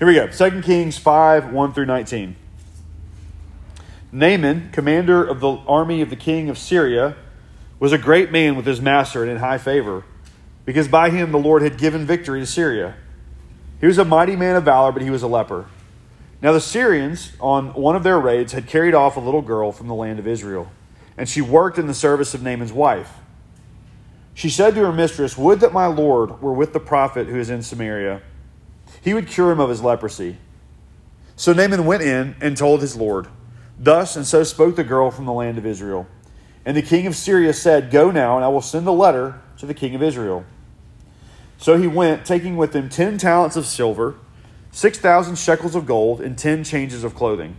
[0.00, 2.34] Here we go 2 Kings 5 1 through 19.
[4.12, 7.16] Naaman, commander of the army of the king of Syria,
[7.78, 10.04] was a great man with his master and in high favor,
[10.64, 12.96] because by him the Lord had given victory to Syria.
[13.78, 15.66] He was a mighty man of valor, but he was a leper.
[16.40, 19.86] Now the Syrians, on one of their raids, had carried off a little girl from
[19.86, 20.72] the land of Israel,
[21.18, 23.18] and she worked in the service of Naaman's wife.
[24.32, 27.50] She said to her mistress, Would that my Lord were with the prophet who is
[27.50, 28.22] in Samaria.
[29.00, 30.36] He would cure him of his leprosy.
[31.36, 33.28] So Naaman went in and told his Lord.
[33.78, 36.06] Thus and so spoke the girl from the land of Israel.
[36.66, 39.66] And the king of Syria said, Go now, and I will send a letter to
[39.66, 40.44] the king of Israel.
[41.56, 44.16] So he went, taking with him ten talents of silver,
[44.70, 47.56] six thousand shekels of gold, and ten changes of clothing.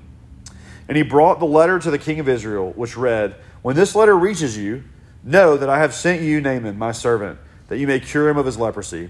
[0.88, 4.16] And he brought the letter to the king of Israel, which read, When this letter
[4.16, 4.84] reaches you,
[5.24, 8.46] know that I have sent you Naaman, my servant, that you may cure him of
[8.46, 9.10] his leprosy.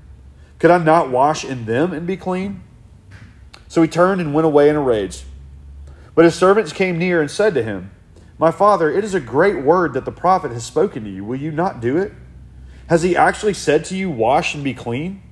[0.61, 2.61] Could I not wash in them and be clean?
[3.67, 5.23] So he turned and went away in a rage.
[6.13, 7.89] But his servants came near and said to him,
[8.37, 11.25] My father, it is a great word that the prophet has spoken to you.
[11.25, 12.13] Will you not do it?
[12.89, 15.23] Has he actually said to you, Wash and be clean?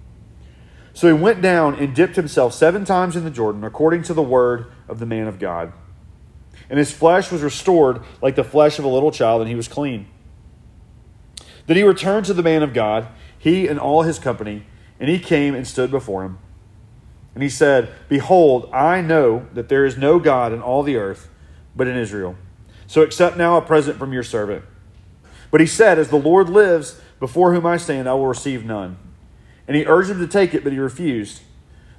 [0.93, 4.23] So he went down and dipped himself seven times in the Jordan, according to the
[4.23, 5.73] word of the man of God.
[6.71, 9.67] And his flesh was restored like the flesh of a little child, and he was
[9.67, 10.07] clean.
[11.67, 14.65] Then he returned to the man of God, he and all his company,
[14.99, 16.37] and he came and stood before him.
[17.33, 21.29] And he said, Behold, I know that there is no God in all the earth
[21.75, 22.35] but in Israel.
[22.87, 24.65] So accept now a present from your servant.
[25.51, 28.97] But he said, As the Lord lives, before whom I stand, I will receive none.
[29.67, 31.41] And he urged him to take it, but he refused.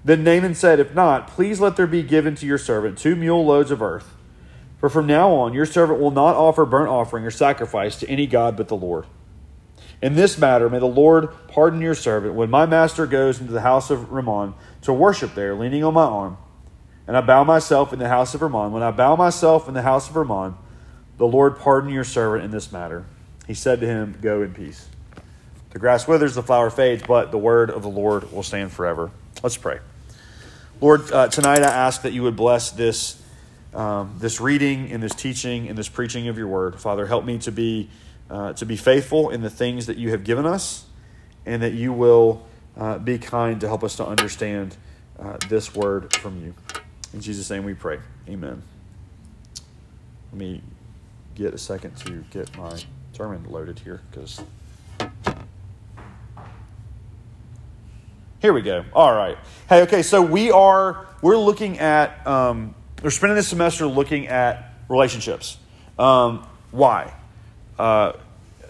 [0.05, 3.45] Then Naaman said, If not, please let there be given to your servant two mule
[3.45, 4.15] loads of earth.
[4.79, 8.27] For from now on, your servant will not offer burnt offering or sacrifice to any
[8.27, 9.07] God but the Lord.
[10.03, 13.61] In this matter, may the Lord pardon your servant when my master goes into the
[13.61, 16.39] house of Rimmon to worship there, leaning on my arm.
[17.07, 18.73] And I bow myself in the house of Rimmon.
[18.73, 20.55] When I bow myself in the house of Rimmon,
[21.19, 23.05] the Lord pardon your servant in this matter.
[23.47, 24.89] He said to him, Go in peace.
[25.71, 29.11] The grass withers, the flower fades, but the word of the Lord will stand forever.
[29.43, 29.81] Let's pray.
[30.81, 33.23] Lord, uh, tonight I ask that you would bless this,
[33.75, 36.81] um, this reading and this teaching and this preaching of your word.
[36.81, 37.91] Father, help me to be,
[38.31, 40.87] uh, to be faithful in the things that you have given us,
[41.45, 42.47] and that you will
[42.77, 44.77] uh, be kind to help us to understand
[45.19, 46.55] uh, this word from you.
[47.13, 47.99] In Jesus' name we pray.
[48.29, 48.63] Amen.
[50.33, 50.63] Let me
[51.35, 52.81] get a second to get my
[53.13, 54.41] sermon loaded here because.
[58.41, 58.87] Here we go.
[58.95, 59.37] All right.
[59.69, 60.03] Hey, okay.
[60.03, 65.59] So we are we're looking at um, we're spending this semester looking at relationships.
[65.99, 67.13] Um, why?
[67.81, 68.13] Uh,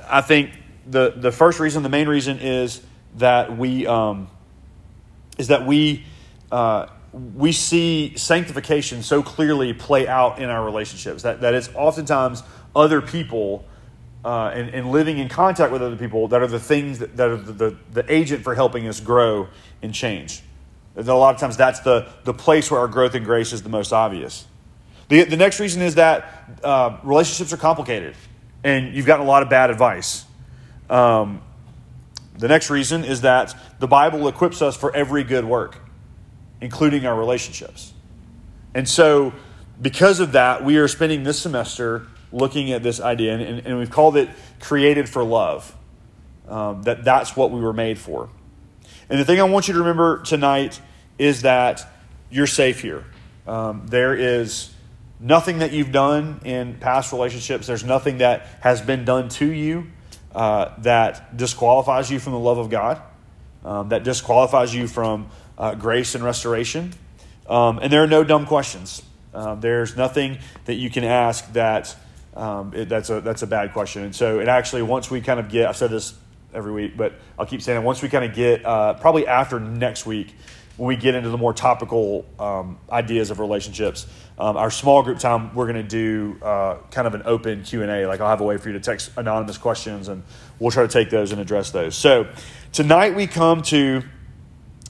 [0.08, 0.52] I think
[0.86, 2.80] the the first reason, the main reason, is
[3.16, 4.28] that we um,
[5.36, 6.04] is that we
[6.52, 6.86] uh,
[7.34, 12.44] we see sanctification so clearly play out in our relationships that that it's oftentimes
[12.76, 13.64] other people
[14.24, 17.30] uh, and, and, living in contact with other people that are the things that, that
[17.30, 19.48] are the, the, the, agent for helping us grow
[19.82, 20.42] and change.
[20.94, 23.62] And a lot of times that's the, the place where our growth in grace is
[23.62, 24.46] the most obvious.
[25.08, 28.14] The, the next reason is that uh, relationships are complicated
[28.64, 30.24] and you've gotten a lot of bad advice.
[30.88, 31.42] Um,
[32.38, 35.78] the next reason is that the Bible equips us for every good work,
[36.60, 37.92] including our relationships.
[38.74, 39.32] And so,
[39.80, 43.90] because of that, we are spending this semester looking at this idea, and, and we've
[43.90, 44.28] called it
[44.60, 45.76] created for love.
[46.48, 48.28] Um, that that's what we were made for.
[49.08, 50.80] And the thing I want you to remember tonight
[51.18, 51.86] is that
[52.30, 53.04] you're safe here.
[53.46, 54.72] Um, there is
[55.20, 57.66] nothing that you've done in past relationships.
[57.66, 59.86] There's nothing that has been done to you
[60.34, 63.02] uh, that disqualifies you from the love of God,
[63.64, 65.28] um, that disqualifies you from
[65.58, 66.92] uh, grace and restoration.
[67.48, 69.02] Um, and there are no dumb questions.
[69.34, 71.94] Um, there's nothing that you can ask that
[72.34, 74.04] um, it, that's a that's a bad question.
[74.04, 76.14] And so, it actually once we kind of get, I've said this
[76.54, 77.84] every week, but I'll keep saying it.
[77.84, 80.34] Once we kind of get, uh, probably after next week,
[80.76, 84.06] when we get into the more topical um, ideas of relationships,
[84.40, 87.82] um, our small group time, we're going to do uh, kind of an open Q
[87.82, 88.06] and A.
[88.06, 90.22] Like I'll have a way for you to text anonymous questions, and
[90.58, 91.94] we'll try to take those and address those.
[91.94, 92.26] So
[92.72, 94.02] tonight we come to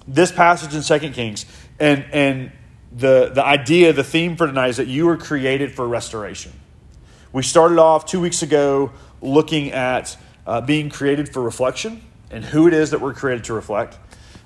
[0.06, 1.46] this passage in Second Kings,
[1.80, 2.52] and and
[2.92, 6.52] the the idea, the theme for tonight is that you were created for restoration.
[7.32, 12.68] We started off two weeks ago looking at uh, being created for reflection and who
[12.68, 13.98] it is that we're created to reflect.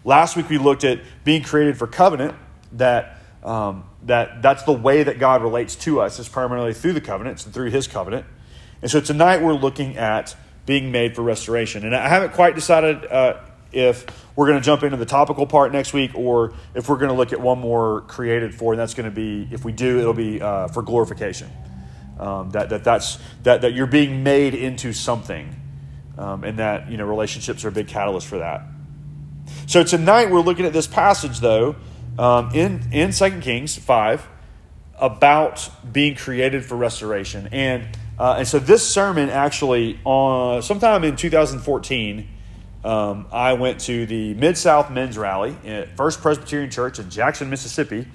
[0.02, 2.36] Last week we looked at being created for covenant.
[2.72, 7.00] That um, that that's the way that God relates to us is primarily through the
[7.00, 8.26] covenants and through His covenant.
[8.82, 10.36] And so tonight we're looking at
[10.66, 11.84] being made for restoration.
[11.84, 13.40] And I haven't quite decided uh,
[13.72, 14.06] if
[14.36, 17.16] we're going to jump into the topical part next week or if we're going to
[17.16, 20.14] look at one more created for, and that's going to be, if we do, it'll
[20.14, 21.50] be uh, for glorification.
[22.18, 25.54] Um, that, that, that's, that, that you're being made into something,
[26.16, 28.62] um, and that you know relationships are a big catalyst for that.
[29.66, 31.74] So tonight we're looking at this passage, though,
[32.18, 34.28] um, in, in 2 Kings 5
[34.98, 37.48] about being created for restoration.
[37.52, 37.88] And,
[38.18, 42.28] uh, and so this sermon actually, on sometime in 2014,
[42.84, 47.48] um, I went to the Mid South Men's Rally at First Presbyterian Church in Jackson,
[47.50, 48.06] Mississippi,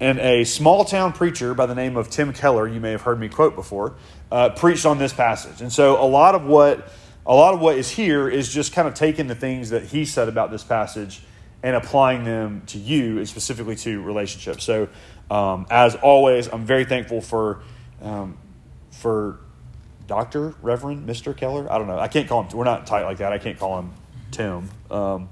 [0.00, 3.18] and a small town preacher by the name of Tim Keller, you may have heard
[3.18, 3.94] me quote before,
[4.30, 5.60] uh, preached on this passage.
[5.60, 6.88] And so a lot of what
[7.26, 10.06] a lot of what is here is just kind of taking the things that he
[10.06, 11.20] said about this passage
[11.62, 14.64] and applying them to you, and specifically to relationships.
[14.64, 14.88] So,
[15.30, 17.62] um, as always, I'm very thankful for
[18.00, 18.36] um,
[18.90, 19.40] for
[20.06, 21.70] Doctor Reverend Mister Keller.
[21.70, 21.98] I don't know.
[21.98, 22.56] I can't call him.
[22.56, 23.32] We're not tight like that.
[23.32, 23.92] I can't call him
[24.30, 24.70] Tim.
[24.90, 25.28] Um,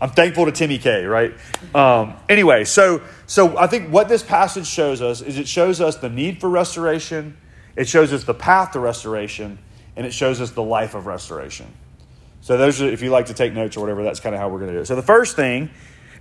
[0.00, 1.04] I'm thankful to Timmy K.
[1.04, 1.34] Right.
[1.74, 5.96] Um, anyway, so so I think what this passage shows us is it shows us
[5.96, 7.36] the need for restoration.
[7.76, 9.58] It shows us the path to restoration,
[9.96, 11.66] and it shows us the life of restoration.
[12.40, 14.48] So those are, if you like to take notes or whatever, that's kind of how
[14.48, 14.86] we're going to do it.
[14.86, 15.70] So the first thing,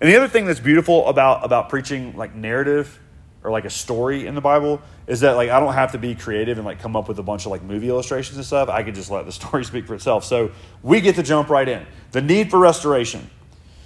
[0.01, 2.99] and the other thing that's beautiful about about preaching like narrative
[3.43, 6.15] or like a story in the Bible is that like I don't have to be
[6.15, 8.69] creative and like come up with a bunch of like movie illustrations and stuff.
[8.69, 10.23] I can just let the story speak for itself.
[10.25, 10.51] So
[10.83, 11.85] we get to jump right in.
[12.11, 13.29] The need for restoration.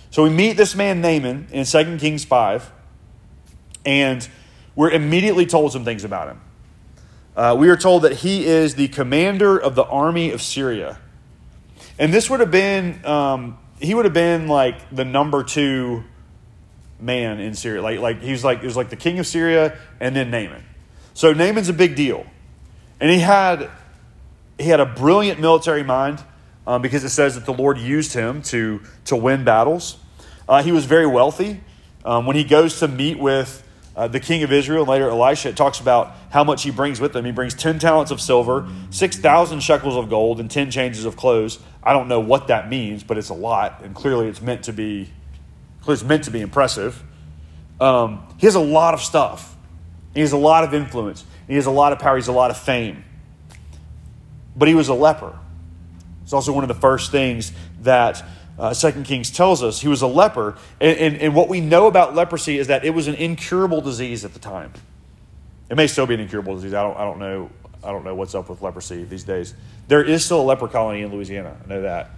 [0.10, 2.72] So we meet this man Naaman in 2 Kings 5,
[3.84, 4.28] and
[4.76, 6.42] we're immediately told some things about him.
[7.36, 11.00] Uh, we are told that he is the commander of the army of Syria.
[12.00, 16.04] And this would have been, um, he would have been like the number two
[17.00, 17.82] man in Syria.
[17.82, 20.64] Like, like he's like, it was like the king of Syria and then Naaman.
[21.14, 22.26] So Naaman's a big deal.
[23.00, 23.70] And he had,
[24.58, 26.24] he had a brilliant military mind
[26.66, 29.98] um, because it says that the Lord used him to, to win battles.
[30.48, 31.62] Uh, he was very wealthy.
[32.06, 33.63] Um, when he goes to meet with
[33.96, 37.00] uh, the king of Israel, and later Elisha, it talks about how much he brings
[37.00, 37.26] with him.
[37.26, 41.60] He brings 10 talents of silver, 6,000 shekels of gold, and 10 changes of clothes.
[41.84, 44.74] I don't know what that means, but it's a lot, and clearly it's meant to
[44.74, 45.12] be,
[45.88, 47.04] it's meant to be impressive.
[47.80, 49.56] Um, he has a lot of stuff.
[50.14, 51.26] He has a lot of influence.
[51.48, 52.16] He has a lot of power.
[52.16, 53.04] He has a lot of fame.
[54.56, 55.38] But he was a leper.
[56.24, 57.52] It's also one of the first things
[57.82, 58.24] that
[58.58, 59.82] uh, Second Kings tells us.
[59.82, 60.58] He was a leper.
[60.80, 64.24] And, and, and what we know about leprosy is that it was an incurable disease
[64.26, 64.74] at the time.
[65.70, 66.74] It may still be an incurable disease.
[66.74, 67.50] I don't, I don't know.
[67.84, 69.54] I don't know what's up with leprosy these days.
[69.88, 71.58] There is still a leper colony in Louisiana.
[71.64, 72.12] I know that.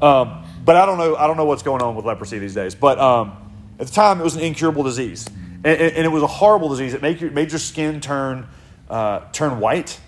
[0.00, 1.16] Um, but I don't know.
[1.16, 2.74] I don't know what's going on with leprosy these days.
[2.74, 3.36] But um,
[3.78, 6.68] at the time, it was an incurable disease, and, and, and it was a horrible
[6.68, 6.94] disease.
[6.94, 8.48] It made your, made your skin turn
[8.88, 10.00] uh, turn white,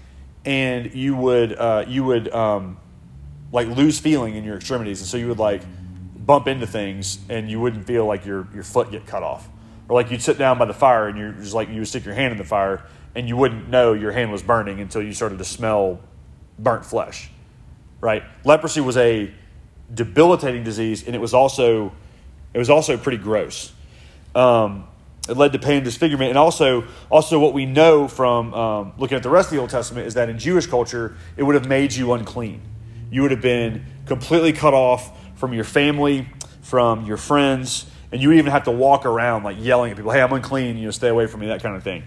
[0.44, 2.76] and you would uh, you would um,
[3.54, 5.62] like lose feeling in your extremities, and so you would like
[6.16, 9.48] bump into things, and you wouldn't feel like your your foot get cut off,
[9.88, 12.04] or like you'd sit down by the fire, and you're just like you would stick
[12.04, 12.84] your hand in the fire,
[13.14, 16.00] and you wouldn't know your hand was burning until you started to smell
[16.58, 17.30] burnt flesh,
[18.00, 18.24] right?
[18.44, 19.32] Leprosy was a
[19.94, 21.92] debilitating disease, and it was also
[22.52, 23.72] it was also pretty gross.
[24.34, 24.88] Um,
[25.28, 29.16] it led to pain and disfigurement, and also also what we know from um, looking
[29.16, 31.68] at the rest of the Old Testament is that in Jewish culture it would have
[31.68, 32.60] made you unclean
[33.14, 36.26] you would have been completely cut off from your family,
[36.62, 40.10] from your friends, and you would even have to walk around like yelling at people,
[40.10, 42.02] hey, I'm unclean, you know, stay away from me, that kind of thing.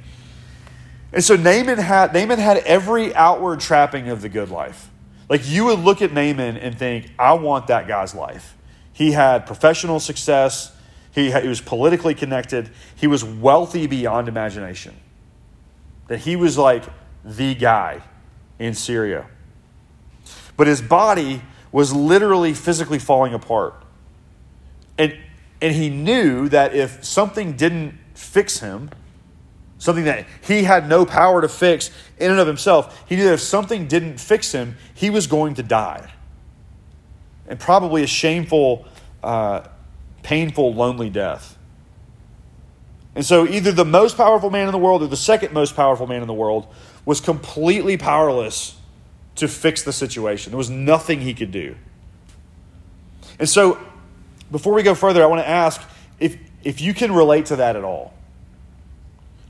[1.14, 4.90] And so Naaman had, Naaman had every outward trapping of the good life.
[5.30, 8.58] Like you would look at Naaman and think, I want that guy's life.
[8.92, 10.76] He had professional success,
[11.14, 14.94] he, he was politically connected, he was wealthy beyond imagination.
[16.10, 16.84] That he was like
[17.24, 18.02] the guy
[18.60, 19.28] in Syria
[20.58, 23.76] but his body was literally physically falling apart.
[24.98, 25.16] And,
[25.62, 28.90] and he knew that if something didn't fix him,
[29.78, 33.04] something that he had no power to fix in and of himself.
[33.08, 36.12] He knew that if something didn't fix him, he was going to die.
[37.48, 38.86] And probably a shameful,
[39.24, 39.68] uh,
[40.24, 41.58] painful, lonely death.
[43.16, 46.06] And so, either the most powerful man in the world or the second most powerful
[46.06, 46.68] man in the world
[47.06, 48.77] was completely powerless
[49.38, 50.51] to fix the situation.
[50.51, 51.75] There was nothing he could do.
[53.39, 53.79] And so,
[54.51, 55.82] before we go further, I want to ask
[56.20, 58.13] if, if you can relate to that at all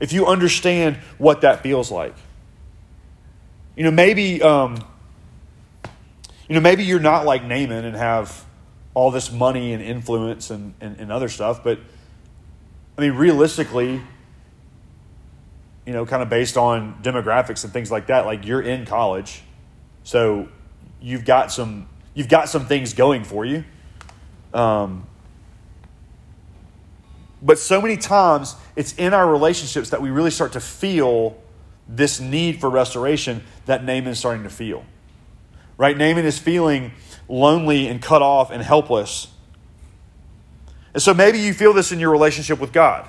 [0.00, 2.14] if you understand what that feels like.
[3.76, 4.76] You know, maybe, um,
[6.48, 8.44] you know, maybe you're not like Naaman and have
[8.94, 11.78] all this money and influence and, and, and other stuff, but
[12.96, 14.00] I mean, realistically,
[15.86, 19.42] you know, kind of based on demographics and things like that, like you're in college,
[20.08, 20.48] so
[21.02, 23.62] you've got some you've got some things going for you.
[24.54, 25.06] Um,
[27.42, 31.36] but so many times it's in our relationships that we really start to feel
[31.86, 34.82] this need for restoration that Naaman is starting to feel.
[35.76, 35.94] Right?
[35.94, 36.92] Naaman is feeling
[37.28, 39.28] lonely and cut off and helpless.
[40.94, 43.06] And so maybe you feel this in your relationship with God.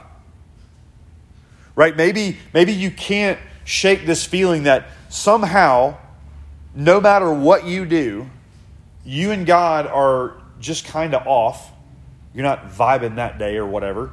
[1.76, 1.96] Right?
[1.96, 5.96] Maybe maybe you can't shake this feeling that somehow
[6.76, 8.30] no matter what you do,
[9.06, 11.72] you and God are just kind of off.
[12.34, 14.12] You're not vibing that day or whatever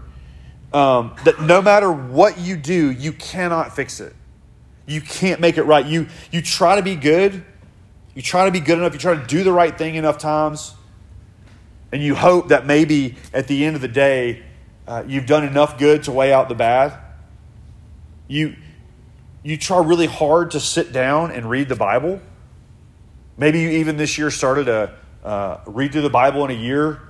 [0.73, 4.15] um, that no matter what you do, you cannot fix it.
[4.87, 5.85] You can't make it right.
[5.85, 7.45] You, you try to be good.
[8.15, 8.93] You try to be good enough.
[8.93, 10.75] You try to do the right thing enough times.
[11.93, 14.43] And you hope that maybe at the end of the day,
[14.87, 16.99] uh, you've done enough good to weigh out the bad.
[18.29, 18.57] You,
[19.43, 22.21] you try really hard to sit down and read the Bible.
[23.39, 24.95] Maybe you even this year started a
[25.27, 27.01] uh, read through the Bible in a year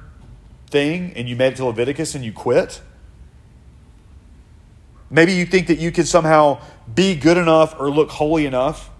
[0.70, 2.80] thing and you made it to Leviticus and you quit.
[5.10, 6.60] Maybe you think that you can somehow
[6.92, 8.90] be good enough or look holy enough.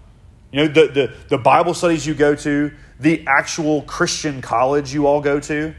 [0.51, 5.07] You know, the, the, the Bible studies you go to, the actual Christian college you
[5.07, 5.73] all go to.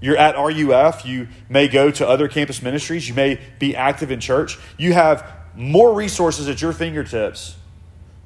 [0.00, 4.18] You're at RUF, you may go to other campus ministries, you may be active in
[4.18, 4.58] church.
[4.76, 5.24] You have
[5.54, 7.54] more resources at your fingertips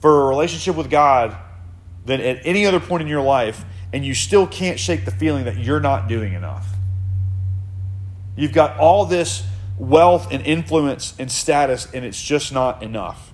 [0.07, 1.37] for a relationship with God
[2.05, 5.47] than at any other point in your life, and you still can't shake the feeling
[5.47, 6.65] that you're not doing enough.
[8.37, 9.45] You've got all this
[9.77, 13.33] wealth and influence and status, and it's just not enough.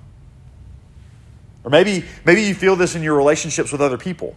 [1.63, 4.35] Or maybe, maybe you feel this in your relationships with other people.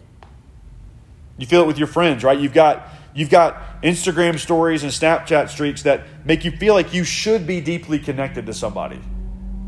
[1.37, 2.37] You feel it with your friends, right?
[2.37, 7.05] You've got, you've got Instagram stories and Snapchat streaks that make you feel like you
[7.05, 8.99] should be deeply connected to somebody.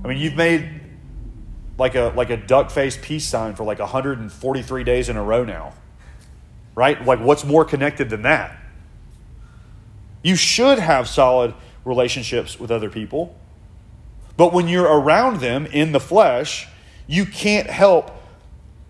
[0.04, 0.82] I mean, you've made
[1.78, 5.44] like a like a duck face peace sign for like 143 days in a row
[5.44, 5.74] now.
[6.76, 7.04] Right?
[7.04, 8.58] Like what's more connected than that?
[10.24, 11.54] You should have solid
[11.86, 13.36] relationships with other people.
[14.36, 16.68] But when you're around them in the flesh,
[17.08, 18.12] you can't help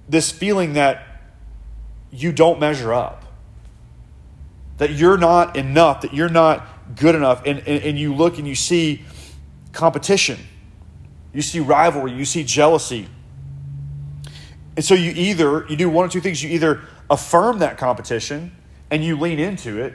[0.10, 1.06] this feeling that
[2.12, 3.24] you don't measure up,
[4.78, 7.44] that you're not enough, that you're not good enough.
[7.46, 9.04] And, and, and you look and you see
[9.72, 10.40] competition,
[11.38, 13.08] you see rivalry, you see jealousy.
[14.76, 16.42] And so you either, you do one or two things.
[16.42, 18.56] You either affirm that competition
[18.90, 19.94] and you lean into it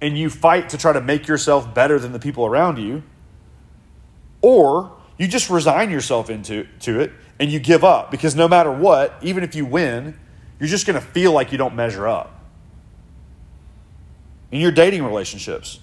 [0.00, 3.04] and you fight to try to make yourself better than the people around you,
[4.42, 8.72] or you just resign yourself into to it and you give up because no matter
[8.72, 10.18] what, even if you win,
[10.58, 12.44] you're just going to feel like you don't measure up.
[14.50, 15.78] In your dating relationships,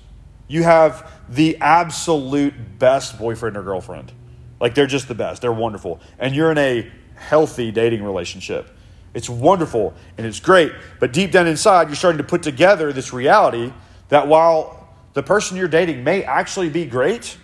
[0.49, 4.11] you have the absolute best boyfriend or girlfriend.
[4.59, 5.41] Like they're just the best.
[5.41, 5.99] They're wonderful.
[6.19, 8.69] And you're in a healthy dating relationship.
[9.13, 10.73] It's wonderful and it's great.
[10.99, 13.71] But deep down inside, you're starting to put together this reality
[14.09, 17.37] that while the person you're dating may actually be great,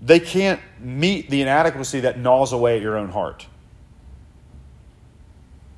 [0.00, 3.46] they can't meet the inadequacy that gnaws away at your own heart.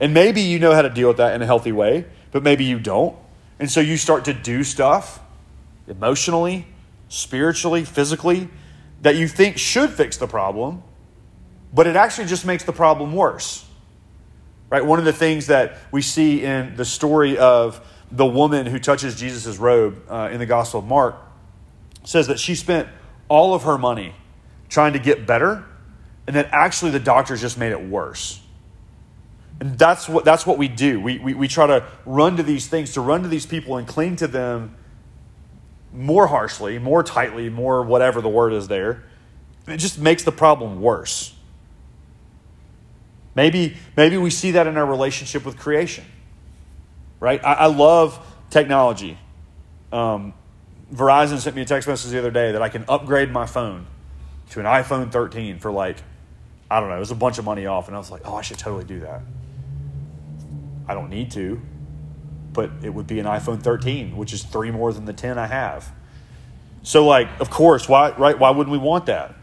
[0.01, 2.65] And maybe you know how to deal with that in a healthy way, but maybe
[2.65, 3.17] you don't.
[3.59, 5.21] And so you start to do stuff
[5.87, 6.67] emotionally,
[7.09, 8.49] spiritually, physically
[9.03, 10.83] that you think should fix the problem,
[11.73, 13.65] but it actually just makes the problem worse.
[14.69, 14.85] Right?
[14.85, 17.81] One of the things that we see in the story of
[18.13, 21.17] the woman who touches Jesus' robe uh, in the Gospel of Mark
[22.05, 22.89] says that she spent
[23.29, 24.15] all of her money
[24.69, 25.65] trying to get better,
[26.27, 28.41] and that actually the doctors just made it worse.
[29.61, 31.01] And that's what, that's what we do.
[31.01, 33.87] We, we, we try to run to these things, to run to these people and
[33.87, 34.77] cling to them
[35.93, 39.05] more harshly, more tightly, more whatever the word is there.
[39.67, 41.35] It just makes the problem worse.
[43.35, 46.05] Maybe, maybe we see that in our relationship with creation
[47.21, 47.45] right?
[47.45, 48.19] I, I love
[48.49, 49.19] technology.
[49.93, 50.33] Um,
[50.93, 53.87] Verizon sent me a text message the other day that I can upgrade my phone
[54.51, 55.99] to an iPhone 13 for like,
[56.69, 57.87] I don't know, it was a bunch of money off.
[57.87, 59.21] And I was like, oh, I should totally do that.
[60.89, 61.61] I don't need to,
[62.61, 65.47] but it would be an iPhone 13, which is three more than the 10 I
[65.47, 65.91] have.
[66.83, 68.39] So, like, of course, why, right?
[68.39, 69.35] Why wouldn't we want that?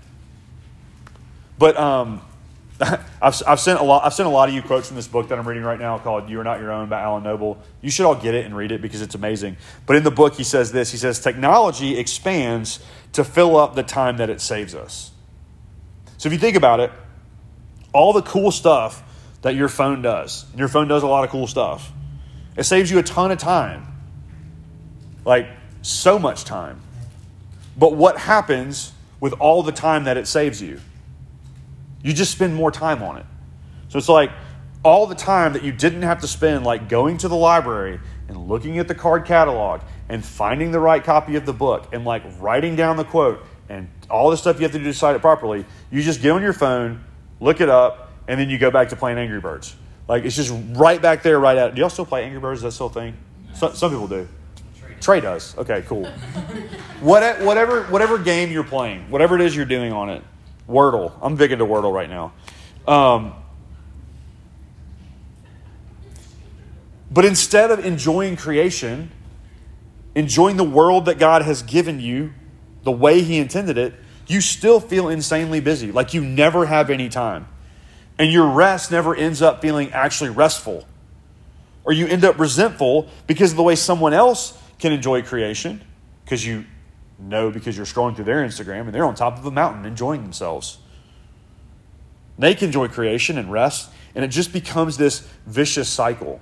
[1.57, 2.21] But um,
[2.79, 4.05] I've, I've sent a lot.
[4.05, 5.97] I've sent a lot of you quotes from this book that I'm reading right now
[5.97, 7.57] called "You Are Not Your Own" by Alan Noble.
[7.81, 9.57] You should all get it and read it because it's amazing.
[9.87, 10.91] But in the book, he says this.
[10.91, 15.09] He says technology expands to fill up the time that it saves us.
[16.19, 16.91] So if you think about it,
[17.93, 19.03] all the cool stuff
[19.41, 21.91] that your phone does, and your phone does a lot of cool stuff,
[22.57, 23.87] it saves you a ton of time,
[25.23, 25.47] like
[25.83, 26.81] so much time.
[27.77, 30.81] But what happens with all the time that it saves you?
[32.03, 33.25] You just spend more time on it.
[33.89, 34.31] So it's like
[34.83, 38.47] all the time that you didn't have to spend, like going to the library and
[38.47, 42.23] looking at the card catalog and finding the right copy of the book and like
[42.39, 45.21] writing down the quote and all the stuff you have to do to cite it
[45.21, 45.65] properly.
[45.91, 47.03] You just get on your phone,
[47.39, 49.75] look it up, and then you go back to playing Angry Birds.
[50.07, 51.75] Like it's just right back there, right at.
[51.75, 52.59] Do y'all still play Angry Birds?
[52.59, 53.17] Is that still a thing?
[53.53, 54.27] So, some people do.
[55.01, 55.57] Trey does.
[55.57, 56.05] Okay, cool.
[57.01, 60.23] what, whatever, whatever game you're playing, whatever it is you're doing on it,
[60.67, 61.11] Wordle.
[61.21, 62.33] I'm big into Wordle right now.
[62.87, 63.33] Um,
[67.11, 69.11] but instead of enjoying creation,
[70.15, 72.33] enjoying the world that God has given you
[72.83, 73.93] the way He intended it,
[74.27, 77.47] you still feel insanely busy, like you never have any time.
[78.19, 80.87] And your rest never ends up feeling actually restful.
[81.83, 85.81] Or you end up resentful because of the way someone else can enjoy creation,
[86.25, 86.65] because you
[87.19, 90.21] know because you're scrolling through their Instagram and they're on top of a mountain enjoying
[90.23, 90.79] themselves.
[92.37, 96.39] They can enjoy creation and rest, and it just becomes this vicious cycle.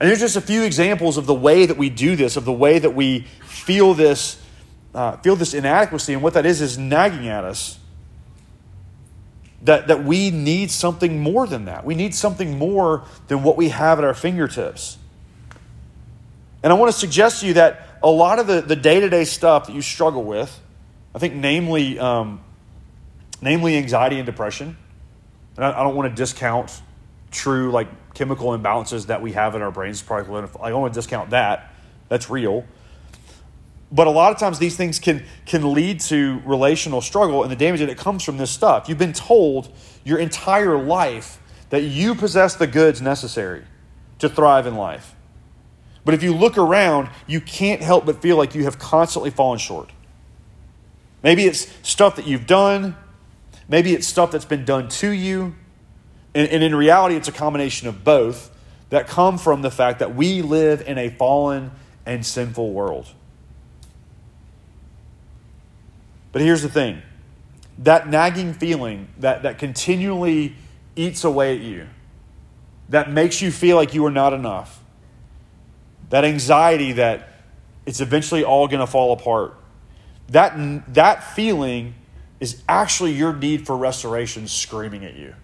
[0.00, 2.52] And there's just a few examples of the way that we do this, of the
[2.52, 4.40] way that we feel this,
[4.94, 7.78] uh, feel this inadequacy, and what that is is nagging at us.
[9.62, 11.84] That, that we need something more than that.
[11.84, 14.98] We need something more than what we have at our fingertips.
[16.62, 19.66] And I want to suggest to you that a lot of the, the day-to-day stuff
[19.66, 20.60] that you struggle with,
[21.14, 22.40] I think namely, um,
[23.40, 24.76] namely anxiety and depression,
[25.56, 26.80] and I, I, don't want to discount
[27.30, 30.02] true like chemical imbalances that we have in our brains.
[30.02, 31.72] Probably, I don't want to discount that.
[32.08, 32.64] That's real.
[33.92, 37.56] But a lot of times these things can, can lead to relational struggle and the
[37.56, 38.88] damage that it comes from this stuff.
[38.88, 39.70] You've been told
[40.02, 43.64] your entire life that you possess the goods necessary
[44.18, 45.14] to thrive in life.
[46.06, 49.58] But if you look around, you can't help but feel like you have constantly fallen
[49.58, 49.92] short.
[51.22, 52.96] Maybe it's stuff that you've done,
[53.68, 55.54] maybe it's stuff that's been done to you.
[56.34, 58.50] And, and, in reality, it's a combination of both
[58.88, 61.70] that come from the fact that we live in a fallen
[62.06, 63.06] and sinful world.
[66.32, 67.02] But here's the thing
[67.78, 70.54] that nagging feeling that, that continually
[70.96, 71.86] eats away at you,
[72.88, 74.82] that makes you feel like you are not enough,
[76.10, 77.28] that anxiety that
[77.86, 79.54] it's eventually all going to fall apart.
[80.28, 81.94] That, that feeling
[82.40, 85.34] is actually your need for restoration screaming at you.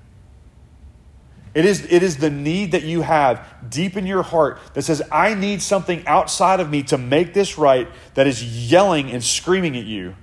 [1.54, 5.02] It is, it is the need that you have deep in your heart that says,
[5.10, 9.76] I need something outside of me to make this right, that is yelling and screaming
[9.76, 10.14] at you.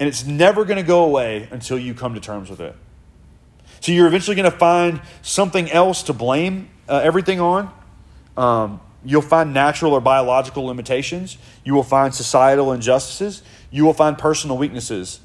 [0.00, 2.74] And it's never going to go away until you come to terms with it.
[3.80, 7.72] So you're eventually going to find something else to blame uh, everything on.
[8.36, 11.36] Um, you'll find natural or biological limitations.
[11.64, 13.42] You will find societal injustices.
[13.70, 15.20] You will find personal weaknesses.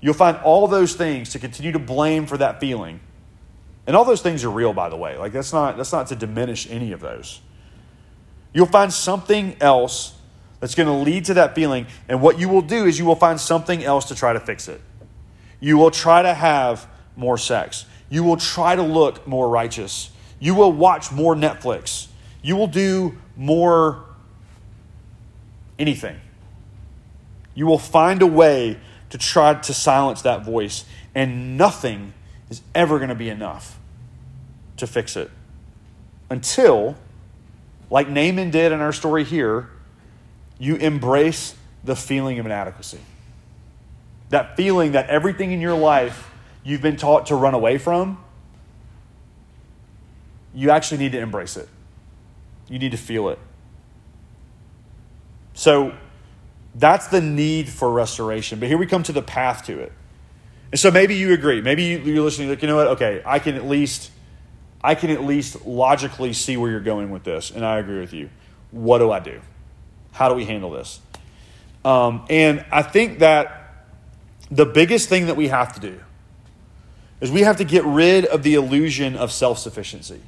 [0.00, 3.00] You'll find all those things to continue to blame for that feeling.
[3.86, 5.16] And all those things are real, by the way.
[5.16, 7.40] Like that's not that's not to diminish any of those.
[8.52, 10.14] You'll find something else
[10.60, 13.14] that's going to lead to that feeling, and what you will do is you will
[13.14, 14.80] find something else to try to fix it.
[15.60, 17.84] You will try to have more sex.
[18.08, 20.10] You will try to look more righteous.
[20.40, 22.08] You will watch more Netflix
[22.42, 24.04] you will do more
[25.78, 26.18] anything.
[27.54, 28.78] You will find a way
[29.10, 32.12] to try to silence that voice, and nothing
[32.50, 33.78] is ever going to be enough
[34.76, 35.30] to fix it
[36.30, 36.96] until,
[37.90, 39.70] like Naaman did in our story here,
[40.58, 43.00] you embrace the feeling of inadequacy.
[44.30, 46.30] That feeling that everything in your life
[46.64, 48.22] you've been taught to run away from,
[50.54, 51.68] you actually need to embrace it.
[52.68, 53.38] You need to feel it.
[55.54, 55.94] So
[56.74, 58.60] that's the need for restoration.
[58.60, 59.92] But here we come to the path to it.
[60.70, 61.60] And so maybe you agree.
[61.62, 62.88] Maybe you're listening, like, you know what?
[62.88, 64.10] Okay, I can at least,
[64.82, 68.12] I can at least logically see where you're going with this, and I agree with
[68.12, 68.28] you.
[68.70, 69.40] What do I do?
[70.12, 71.00] How do we handle this?
[71.84, 73.86] Um, and I think that
[74.50, 76.00] the biggest thing that we have to do
[77.20, 80.20] is we have to get rid of the illusion of self sufficiency.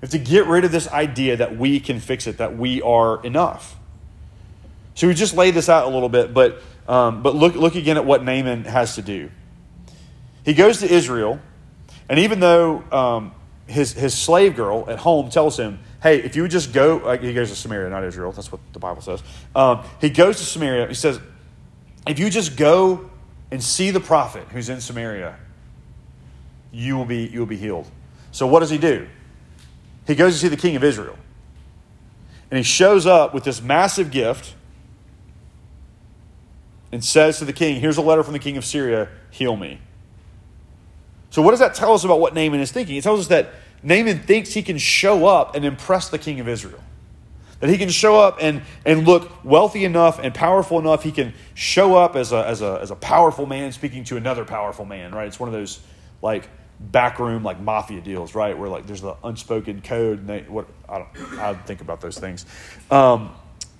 [0.00, 2.82] We have to get rid of this idea that we can fix it, that we
[2.82, 3.76] are enough.
[4.94, 7.96] So we just laid this out a little bit, but, um, but look, look again
[7.96, 9.30] at what Naaman has to do.
[10.44, 11.40] He goes to Israel,
[12.08, 13.32] and even though um,
[13.66, 17.16] his, his slave girl at home tells him, hey, if you would just go, uh,
[17.16, 18.32] he goes to Samaria, not Israel.
[18.32, 19.22] That's what the Bible says.
[19.54, 20.88] Um, he goes to Samaria.
[20.88, 21.20] He says,
[22.06, 23.10] if you just go
[23.50, 25.36] and see the prophet who's in Samaria,
[26.72, 27.88] you will be, you will be healed.
[28.32, 29.06] So what does he do?
[30.06, 31.16] He goes to see the king of Israel.
[32.50, 34.54] And he shows up with this massive gift
[36.90, 39.80] and says to the king, Here's a letter from the king of Syria, heal me.
[41.30, 42.96] So, what does that tell us about what Naaman is thinking?
[42.96, 46.48] It tells us that Naaman thinks he can show up and impress the king of
[46.48, 46.80] Israel.
[47.60, 51.04] That he can show up and, and look wealthy enough and powerful enough.
[51.04, 54.44] He can show up as a, as, a, as a powerful man speaking to another
[54.44, 55.28] powerful man, right?
[55.28, 55.80] It's one of those
[56.20, 56.48] like
[56.80, 58.56] backroom like mafia deals, right?
[58.58, 62.18] Where like there's the unspoken code and they what I don't I think about those
[62.18, 62.46] things.
[62.90, 63.32] Um,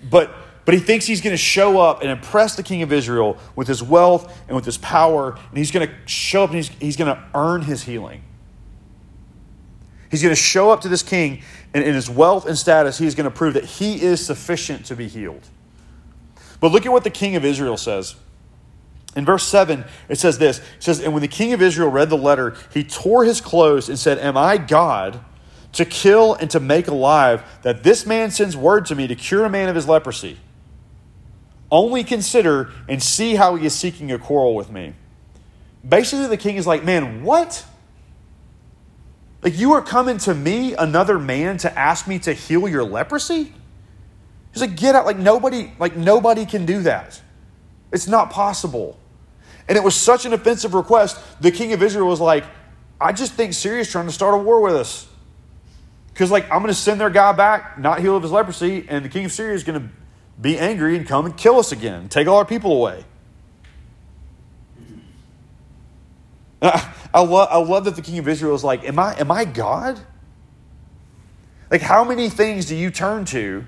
[0.09, 0.33] but
[0.65, 3.67] but he thinks he's going to show up and impress the king of Israel with
[3.67, 6.97] his wealth and with his power, and he's going to show up and he's, he's
[6.97, 8.23] going to earn his healing.
[10.13, 11.41] He's going to show up to this king,
[11.73, 14.95] and in his wealth and status, he's going to prove that he is sufficient to
[14.95, 15.49] be healed.
[16.61, 18.15] But look at what the king of Israel says.
[19.17, 22.11] In verse 7, it says this It says, And when the king of Israel read
[22.11, 25.25] the letter, he tore his clothes and said, Am I God
[25.73, 29.47] to kill and to make alive that this man sends word to me to cure
[29.47, 30.39] a man of his leprosy?
[31.71, 34.93] Only consider and see how he is seeking a quarrel with me.
[35.89, 37.65] Basically, the king is like, Man, what?
[39.43, 43.53] Like, you are coming to me, another man, to ask me to heal your leprosy?
[44.53, 45.05] He's like, get out.
[45.05, 47.21] Like, nobody, like, nobody can do that.
[47.93, 48.99] It's not possible.
[49.69, 52.45] And it was such an offensive request, the king of Israel was like,
[53.01, 55.09] I just think Syria's trying to start a war with us.
[56.13, 59.05] Because, like, I'm going to send their guy back, not heal of his leprosy, and
[59.05, 59.89] the king of Syria is going to
[60.41, 63.05] be angry and come and kill us again, take all our people away.
[66.63, 69.31] I, I, love, I love that the king of Israel is like, am I, am
[69.31, 69.99] I God?
[71.71, 73.65] Like, how many things do you turn to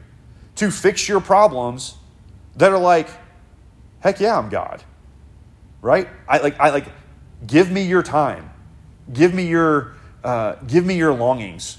[0.57, 1.97] to fix your problems
[2.57, 3.09] that are like,
[4.01, 4.83] heck yeah, I'm God?
[5.83, 6.09] Right?
[6.29, 6.87] I like, I like,
[7.47, 8.51] give me your time,
[9.13, 11.79] give me your, uh, give me your longings.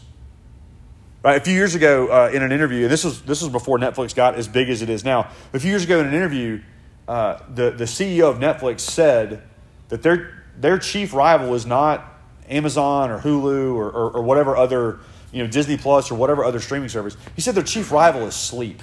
[1.24, 1.38] Right?
[1.38, 4.14] A few years ago, uh, in an interview, and this was this was before Netflix
[4.14, 5.32] got as big as it is now.
[5.54, 6.62] A few years ago, in an interview,
[7.08, 9.42] uh, the the CEO of Netflix said
[9.90, 12.04] that their their chief rival is not
[12.50, 15.00] Amazon or Hulu or, or, or whatever other
[15.32, 17.18] you know Disney Plus or whatever other streaming service.
[17.36, 18.82] He said their chief rival is sleep,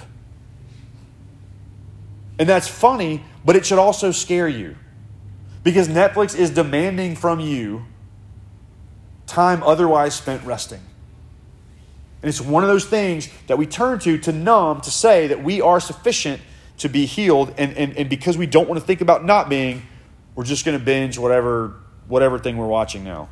[2.37, 4.75] and that's funny, but it should also scare you
[5.63, 7.85] because Netflix is demanding from you
[9.25, 10.81] time otherwise spent resting.
[12.21, 15.43] And it's one of those things that we turn to to numb, to say that
[15.43, 16.41] we are sufficient
[16.77, 17.53] to be healed.
[17.57, 19.83] And, and, and because we don't want to think about not being,
[20.35, 21.75] we're just going to binge whatever,
[22.07, 23.29] whatever thing we're watching now.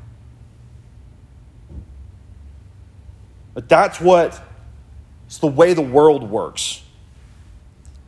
[3.54, 4.42] But that's what,
[5.26, 6.84] it's the way the world works.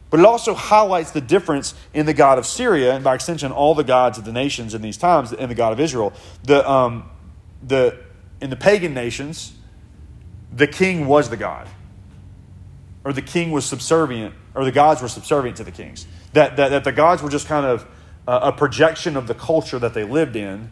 [0.10, 3.74] But it also highlights the difference in the God of Syria, and by extension, all
[3.74, 6.14] the gods of the nations in these times, and the God of Israel.
[6.44, 7.10] The, um,
[7.64, 8.00] the,
[8.40, 9.54] in the pagan nations,
[10.56, 11.68] the king was the god,
[13.04, 16.06] or the king was subservient, or the gods were subservient to the kings.
[16.34, 17.88] That, that, that the gods were just kind of
[18.28, 20.72] a projection of the culture that they lived in,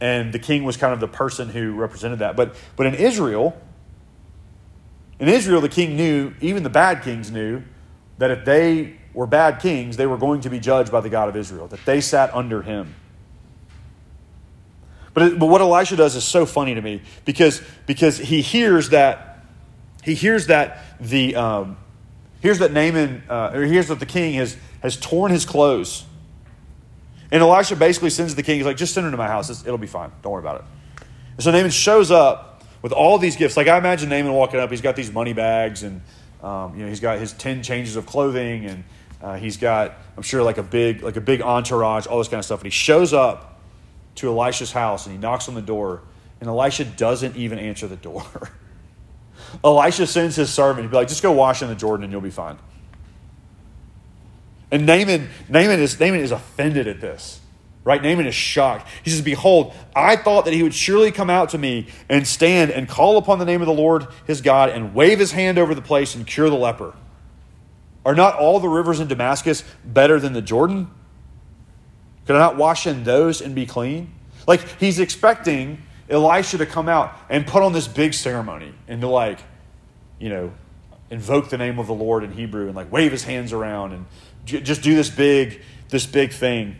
[0.00, 2.36] and the king was kind of the person who represented that.
[2.36, 3.60] But, but in Israel,
[5.18, 7.62] in Israel, the king knew, even the bad kings knew,
[8.18, 11.28] that if they were bad kings, they were going to be judged by the God
[11.28, 12.94] of Israel, that they sat under him.
[15.14, 19.32] But, but what Elisha does is so funny to me because, because he hears that
[20.02, 21.76] he hears that the um,
[22.40, 26.04] hears that Naaman uh, or hears that the king has has torn his clothes,
[27.32, 28.56] and Elisha basically sends the king.
[28.56, 29.48] He's like, just send her to my house.
[29.50, 30.12] It'll be fine.
[30.22, 30.64] Don't worry about it.
[31.32, 33.56] And so Naaman shows up with all these gifts.
[33.56, 34.70] Like I imagine Naaman walking up.
[34.70, 36.02] He's got these money bags and
[36.42, 38.84] um, you know he's got his ten changes of clothing and
[39.22, 42.38] uh, he's got I'm sure like a big like a big entourage, all this kind
[42.38, 42.60] of stuff.
[42.60, 43.60] And he shows up
[44.16, 46.02] to Elisha's house and he knocks on the door,
[46.40, 48.24] and Elisha doesn't even answer the door.
[49.64, 52.20] Elisha sends his servant, he'd be like, just go wash in the Jordan and you'll
[52.20, 52.58] be fine.
[54.72, 57.40] And Naaman, Naaman, is, Naaman is offended at this.
[57.84, 58.02] Right?
[58.02, 58.88] Naaman is shocked.
[59.02, 62.70] He says, Behold, I thought that he would surely come out to me and stand
[62.70, 65.74] and call upon the name of the Lord his God and wave his hand over
[65.74, 66.94] the place and cure the leper.
[68.04, 70.90] Are not all the rivers in Damascus better than the Jordan?
[72.26, 74.14] Could I not wash in those and be clean?
[74.46, 79.08] Like he's expecting Elisha to come out and put on this big ceremony and to
[79.08, 79.40] like,
[80.18, 80.52] you know,
[81.10, 84.06] invoke the name of the Lord in Hebrew and like wave his hands around and
[84.44, 86.76] just do this big, this big thing.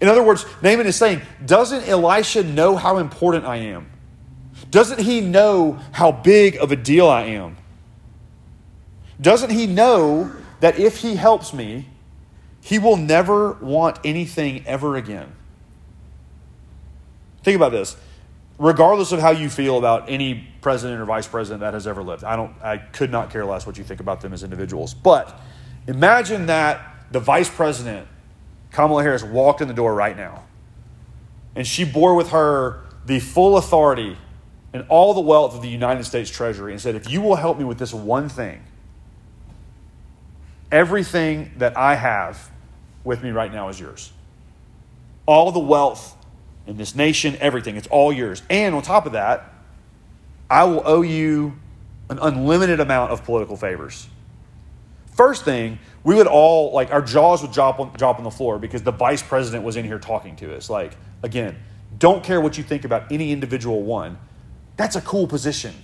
[0.00, 3.90] In other words, Naaman is saying, doesn't Elisha know how important I am?
[4.70, 7.56] Doesn't he know how big of a deal I am?
[9.20, 11.86] Doesn't he know that if he helps me,
[12.60, 15.32] he will never want anything ever again?
[17.42, 17.96] Think about this.
[18.58, 22.24] Regardless of how you feel about any president or vice president that has ever lived,
[22.24, 24.94] I don't I could not care less what you think about them as individuals.
[24.94, 25.38] But
[25.86, 28.06] imagine that the vice president,
[28.72, 30.44] Kamala Harris, walked in the door right now.
[31.54, 34.16] And she bore with her the full authority
[34.72, 37.58] and all the wealth of the United States Treasury and said, If you will help
[37.58, 38.62] me with this one thing,
[40.70, 42.50] Everything that I have
[43.04, 44.12] with me right now is yours.
[45.24, 46.16] All the wealth
[46.66, 48.42] in this nation, everything, it's all yours.
[48.50, 49.52] And on top of that,
[50.50, 51.56] I will owe you
[52.10, 54.08] an unlimited amount of political favors.
[55.16, 58.58] First thing, we would all, like, our jaws would drop on, drop on the floor
[58.58, 60.68] because the vice president was in here talking to us.
[60.68, 61.56] Like, again,
[61.98, 64.18] don't care what you think about any individual one.
[64.76, 65.74] That's a cool position.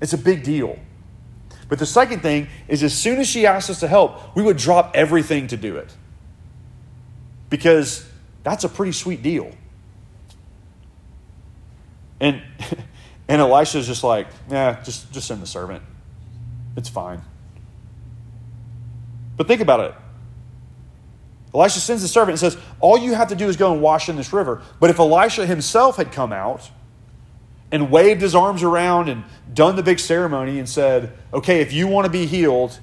[0.00, 0.76] It's a big deal.
[1.68, 4.56] But the second thing is, as soon as she asked us to help, we would
[4.56, 5.94] drop everything to do it.
[7.50, 8.04] Because
[8.42, 9.52] that's a pretty sweet deal.
[12.18, 12.42] And,
[13.28, 15.84] and Elisha's just like, yeah, just, just send the servant.
[16.76, 17.22] It's fine.
[19.36, 19.94] But think about it.
[21.54, 24.08] Elisha sends the servant and says, All you have to do is go and wash
[24.08, 24.62] in this river.
[24.80, 26.70] But if Elisha himself had come out
[27.72, 31.86] and waved his arms around and done the big ceremony and said, okay, if you
[31.86, 32.78] want to be healed,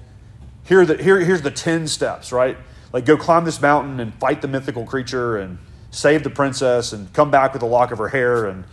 [0.66, 2.58] here the, here, here's the 10 steps, right?
[2.92, 5.58] Like go climb this mountain and fight the mythical creature and
[5.92, 8.46] save the princess and come back with a lock of her hair.
[8.46, 8.66] And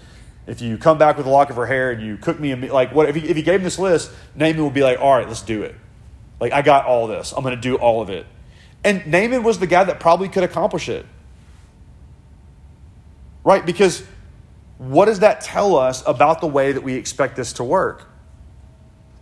[0.46, 2.56] if you come back with a lock of her hair and you cook me, a,
[2.56, 4.98] meal, like what, if he, if he gave him this list, Naaman would be like,
[5.00, 5.74] all right, let's do it.
[6.40, 7.32] Like I got all this.
[7.32, 8.26] I'm going to do all of it.
[8.82, 11.04] And Naaman was the guy that probably could accomplish it.
[13.44, 13.64] Right?
[13.64, 14.02] Because
[14.78, 18.06] what does that tell us about the way that we expect this to work?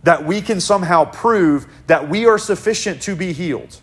[0.03, 3.81] That we can somehow prove that we are sufficient to be healed,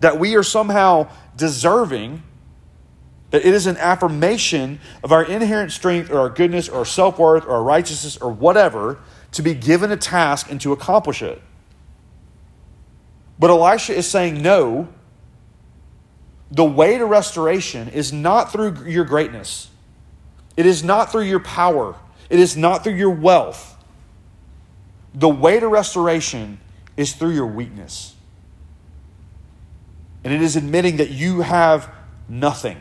[0.00, 2.22] that we are somehow deserving,
[3.30, 7.18] that it is an affirmation of our inherent strength or our goodness or our self
[7.18, 8.98] worth or our righteousness or whatever
[9.32, 11.40] to be given a task and to accomplish it.
[13.38, 14.88] But Elisha is saying, no,
[16.50, 19.68] the way to restoration is not through your greatness.
[20.56, 21.94] It is not through your power,
[22.30, 23.76] it is not through your wealth.
[25.14, 26.60] The way to restoration
[26.96, 28.14] is through your weakness.
[30.22, 31.90] And it is admitting that you have
[32.28, 32.78] nothing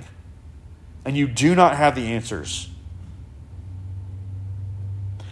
[1.05, 2.69] and you do not have the answers.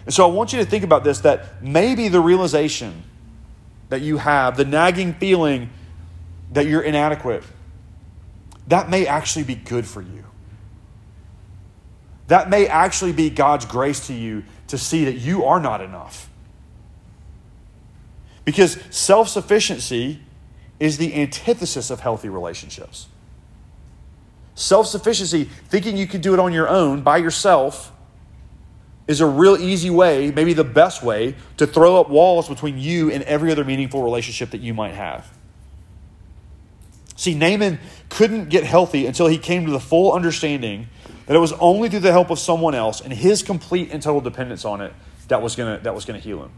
[0.06, 3.04] And so I want you to think about this that maybe the realization
[3.96, 5.70] that you have, the nagging feeling
[6.52, 7.44] that you're inadequate,
[8.68, 10.26] that may actually be good for you.
[12.28, 16.30] That may actually be God's grace to you to see that you are not enough.
[18.44, 20.20] Because self sufficiency
[20.78, 23.08] is the antithesis of healthy relationships.
[24.56, 27.94] Self sufficiency, thinking you can do it on your own, by yourself,
[29.08, 33.12] is a real easy way, maybe the best way, to throw up walls between you
[33.12, 35.32] and every other meaningful relationship that you might have.
[37.16, 40.88] See, Naaman couldn't get healthy until he came to the full understanding
[41.28, 44.22] that it was only through the help of someone else and his complete and total
[44.22, 44.94] dependence on it
[45.28, 46.52] that was to that was to heal him.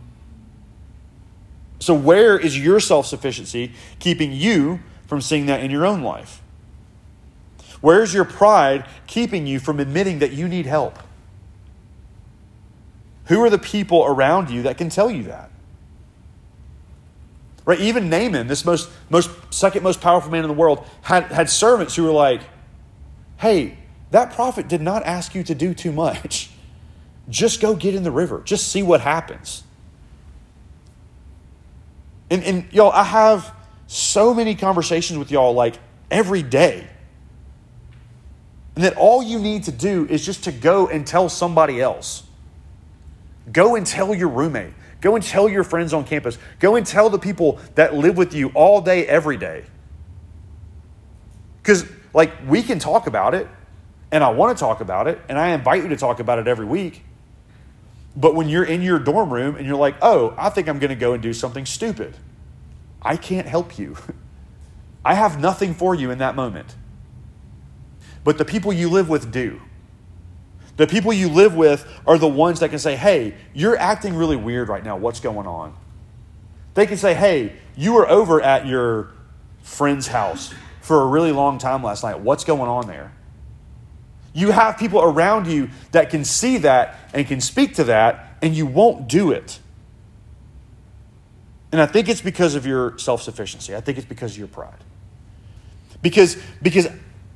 [1.79, 6.41] So where is your self-sufficiency keeping you from seeing that in your own life?
[7.81, 10.97] Where is your pride keeping you from admitting that you need help?
[13.27, 15.51] Who are the people around you that can tell you that?
[17.65, 17.79] Right?
[17.81, 21.95] Even Naaman, this most, most second most powerful man in the world, had, had servants
[21.95, 22.41] who were like,
[23.37, 23.77] hey,
[24.11, 26.49] that prophet did not ask you to do too much.
[27.29, 28.41] Just go get in the river.
[28.45, 29.63] Just see what happens.
[32.29, 33.53] And, and y'all, I have
[33.87, 35.77] so many conversations with y'all like
[36.09, 36.87] every day.
[38.75, 42.23] And that all you need to do is just to go and tell somebody else.
[43.51, 44.73] Go and tell your roommate.
[44.99, 46.37] Go and tell your friends on campus.
[46.59, 49.63] Go and tell the people that live with you all day, every day.
[51.61, 53.47] Because like, we can talk about it,
[54.11, 56.47] and I want to talk about it, and I invite you to talk about it
[56.47, 57.03] every week.
[58.15, 60.89] But when you're in your dorm room and you're like, oh, I think I'm going
[60.89, 62.17] to go and do something stupid,
[63.01, 63.95] I can't help you.
[65.05, 66.75] I have nothing for you in that moment.
[68.23, 69.61] But the people you live with do.
[70.77, 74.35] The people you live with are the ones that can say, hey, you're acting really
[74.35, 74.95] weird right now.
[74.95, 75.75] What's going on?
[76.75, 79.11] They can say, hey, you were over at your
[79.63, 82.19] friend's house for a really long time last night.
[82.19, 83.11] What's going on there?
[84.33, 88.55] You have people around you that can see that and can speak to that, and
[88.55, 89.59] you won't do it.
[91.71, 93.75] And I think it's because of your self sufficiency.
[93.75, 94.83] I think it's because of your pride.
[96.03, 96.87] Because, because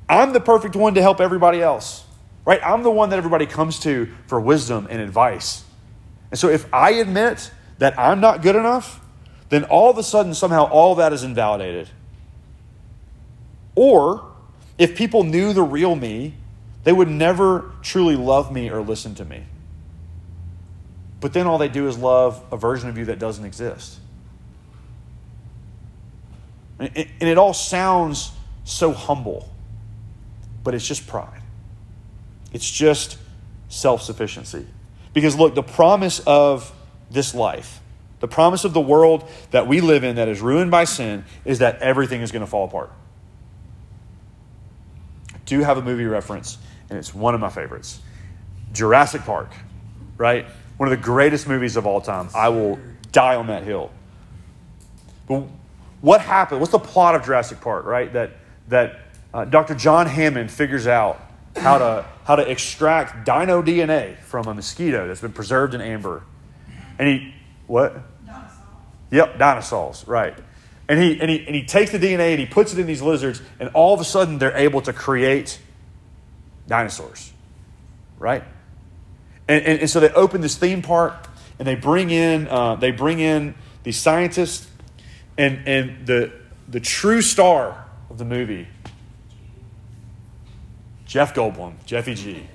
[0.07, 2.05] I'm the perfect one to help everybody else,
[2.45, 2.59] right?
[2.63, 5.63] I'm the one that everybody comes to for wisdom and advice.
[6.31, 8.99] And so if I admit that I'm not good enough,
[9.49, 11.89] then all of a sudden, somehow, all that is invalidated.
[13.75, 14.31] Or
[14.77, 16.35] if people knew the real me,
[16.83, 19.43] they would never truly love me or listen to me.
[21.19, 23.99] But then all they do is love a version of you that doesn't exist.
[26.79, 28.31] And it all sounds
[28.63, 29.53] so humble,
[30.63, 31.40] but it's just pride.
[32.51, 33.17] It's just
[33.69, 34.65] self sufficiency.
[35.13, 36.71] Because look, the promise of
[37.09, 37.81] this life,
[38.19, 41.59] the promise of the world that we live in that is ruined by sin, is
[41.59, 42.91] that everything is going to fall apart.
[45.33, 46.57] I do have a movie reference,
[46.89, 47.99] and it's one of my favorites
[48.73, 49.49] Jurassic Park,
[50.17, 50.45] right?
[50.77, 52.29] One of the greatest movies of all time.
[52.33, 52.79] I will
[53.11, 53.91] die on that hill.
[55.27, 55.43] But
[56.01, 56.59] what happened?
[56.59, 58.11] What's the plot of Jurassic Park, right?
[58.13, 58.31] That
[58.69, 58.99] that
[59.33, 59.75] uh, Dr.
[59.75, 61.21] John Hammond figures out
[61.55, 66.23] how to, how to extract dino DNA from a mosquito that's been preserved in amber.
[66.97, 67.33] And he,
[67.67, 67.93] what?
[68.25, 68.57] Dinosaurs.
[69.11, 70.37] Yep, dinosaurs, right.
[70.87, 73.01] And he, and, he, and he takes the DNA and he puts it in these
[73.01, 75.59] lizards, and all of a sudden they're able to create
[76.67, 77.31] dinosaurs,
[78.19, 78.43] right?
[79.47, 81.27] And, and, and so they open this theme park
[81.59, 84.67] and they bring in, uh, they bring in these scientists,
[85.37, 86.31] and, and the,
[86.67, 88.67] the true star of the movie.
[91.11, 92.47] Jeff Goldblum, Jeffy G.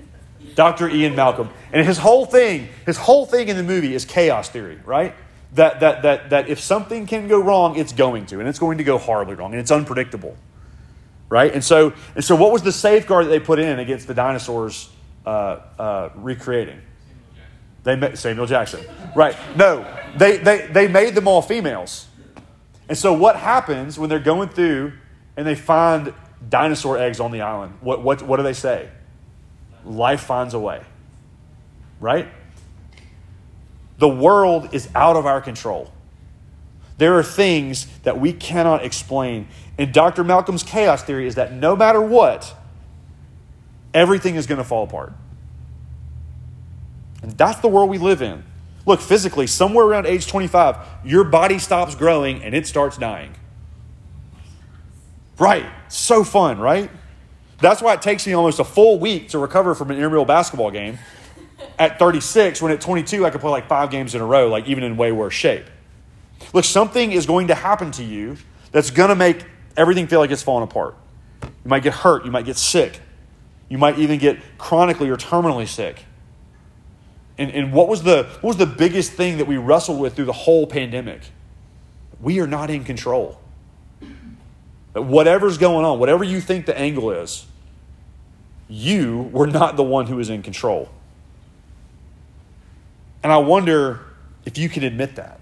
[0.55, 0.89] Dr.
[0.89, 1.51] Ian Malcolm.
[1.75, 5.15] And his whole thing, his whole thing in the movie is chaos theory, right?
[5.53, 8.79] That, that, that, that if something can go wrong, it's going to, and it's going
[8.79, 10.35] to go horribly wrong, and it's unpredictable,
[11.29, 11.53] right?
[11.53, 14.89] And so, and so what was the safeguard that they put in against the dinosaurs
[15.27, 16.81] uh, uh, recreating?
[17.85, 19.37] They made, Samuel Jackson, right?
[19.55, 19.85] No,
[20.17, 22.07] they, they, they made them all females.
[22.89, 24.95] And so what happens when they're going through
[25.37, 26.15] and they find
[26.49, 27.75] dinosaur eggs on the island.
[27.81, 28.89] What, what, what do they say?
[29.85, 30.83] Life finds a way.
[32.01, 32.29] Right?
[33.99, 35.93] The world is out of our control.
[36.99, 39.49] There are things that we cannot explain.
[39.79, 40.25] And Dr.
[40.25, 42.55] Malcolm's chaos theory is that no matter what,
[43.93, 45.13] everything is going to fall apart.
[47.23, 48.45] And that's the world we live in.
[48.87, 53.35] Look, physically, somewhere around age 25, your body stops growing and it starts dying.
[55.39, 55.67] Right.
[55.89, 56.91] So fun, right?
[57.61, 60.71] That's why it takes me almost a full week to recover from an intramural basketball
[60.71, 60.99] game.
[61.79, 64.67] At 36, when at 22, I could play like five games in a row, like
[64.67, 65.65] even in way worse shape.
[66.53, 68.37] Look, something is going to happen to you
[68.73, 69.45] that's going to make
[69.77, 70.97] everything feel like it's falling apart.
[71.43, 72.25] You might get hurt.
[72.25, 73.01] You might get sick.
[73.69, 76.05] You might even get chronically or terminally sick.
[77.39, 80.27] And, and what, was the, what was the biggest thing that we wrestled with through
[80.27, 81.23] the whole pandemic?
[82.21, 83.41] We are not in control.
[84.97, 87.45] That whatever's going on, whatever you think the angle is,
[88.67, 90.89] you were not the one who was in control.
[93.23, 94.01] And I wonder
[94.47, 95.39] if you can admit that.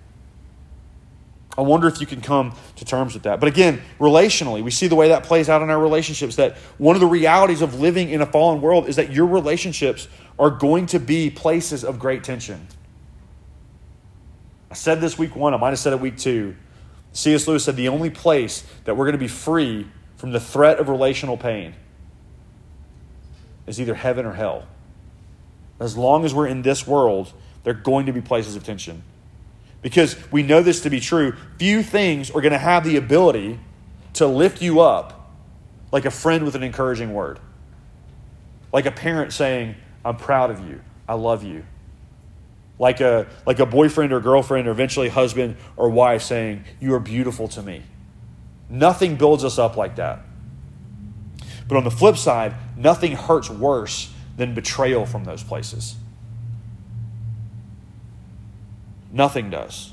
[1.56, 3.38] I wonder if you can come to terms with that.
[3.38, 6.96] But again, relationally, we see the way that plays out in our relationships that one
[6.96, 10.86] of the realities of living in a fallen world is that your relationships are going
[10.86, 12.66] to be places of great tension.
[14.68, 16.56] I said this week one, I might have said it week two.
[17.14, 17.46] C.S.
[17.46, 20.88] Lewis said the only place that we're going to be free from the threat of
[20.88, 21.74] relational pain
[23.66, 24.66] is either heaven or hell.
[25.80, 29.02] As long as we're in this world, there are going to be places of tension.
[29.80, 31.36] Because we know this to be true.
[31.58, 33.60] Few things are going to have the ability
[34.14, 35.30] to lift you up
[35.92, 37.38] like a friend with an encouraging word,
[38.72, 41.64] like a parent saying, I'm proud of you, I love you
[42.78, 47.00] like a, like a boyfriend or girlfriend or eventually husband or wife saying, You are
[47.00, 47.82] beautiful to me.
[48.68, 50.20] Nothing builds us up like that.
[51.68, 55.94] But on the flip side, nothing hurts worse than betrayal from those places.
[59.12, 59.92] Nothing does.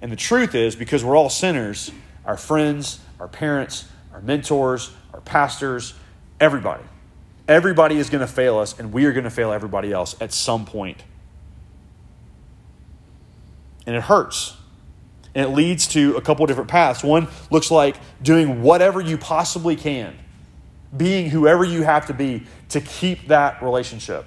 [0.00, 1.90] And the truth is, because we're all sinners,
[2.24, 5.94] our friends, our parents, our mentors, our pastors,
[6.40, 6.84] everybody.
[7.48, 10.32] Everybody is going to fail us, and we are going to fail everybody else at
[10.32, 11.04] some point.
[13.86, 14.56] And it hurts.
[15.34, 17.04] And it leads to a couple different paths.
[17.04, 20.16] One looks like doing whatever you possibly can,
[20.96, 24.26] being whoever you have to be to keep that relationship,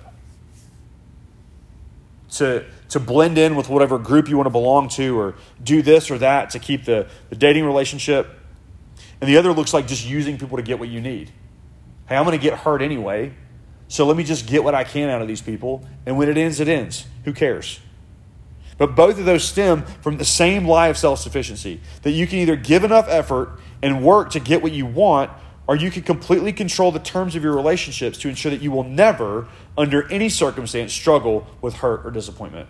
[2.31, 6.11] to, to blend in with whatever group you want to belong to, or do this
[6.11, 8.29] or that to keep the, the dating relationship.
[9.19, 11.31] And the other looks like just using people to get what you need.
[12.07, 13.33] Hey, I'm going to get hurt anyway,
[13.87, 15.87] so let me just get what I can out of these people.
[16.05, 17.07] And when it ends, it ends.
[17.25, 17.79] Who cares?
[18.79, 22.39] But both of those stem from the same lie of self sufficiency that you can
[22.39, 25.29] either give enough effort and work to get what you want,
[25.67, 28.85] or you can completely control the terms of your relationships to ensure that you will
[28.85, 32.69] never, under any circumstance, struggle with hurt or disappointment.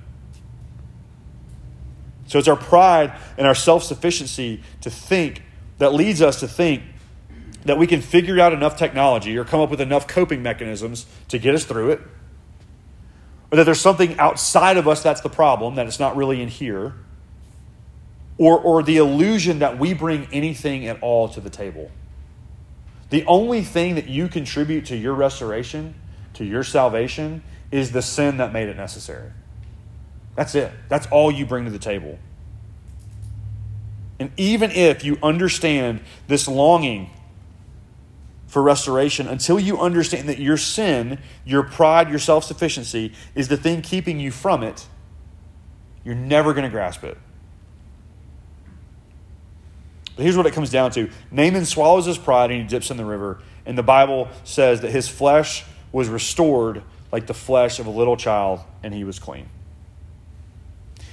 [2.26, 5.43] So it's our pride and our self sufficiency to think
[5.78, 6.84] that leads us to think
[7.66, 11.38] that we can figure out enough technology or come up with enough coping mechanisms to
[11.38, 12.01] get us through it,
[13.52, 16.50] or that there's something outside of us that's the problem, that it's not really in
[16.50, 16.93] here,
[18.38, 21.91] or, or the illusion that we bring anything at all to the table.
[23.10, 25.95] The only thing that you contribute to your restoration,
[26.36, 29.32] to your salvation, is the sin that made it necessary.
[30.36, 30.72] That's it.
[30.88, 32.18] That's all you bring to the table.
[34.20, 37.10] And even if you understand this longing
[38.50, 43.56] for restoration until you understand that your sin, your pride, your self sufficiency is the
[43.56, 44.88] thing keeping you from it,
[46.04, 47.18] you're never going to grasp it.
[50.16, 52.97] But here's what it comes down to Naaman swallows his pride and he dips in
[52.97, 53.39] the river.
[53.66, 56.82] And the Bible says that his flesh was restored
[57.12, 59.47] like the flesh of a little child and he was clean.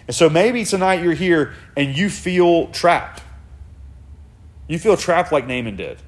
[0.06, 3.22] And so maybe tonight you're here and you feel trapped.
[4.68, 5.98] You feel trapped like Naaman did.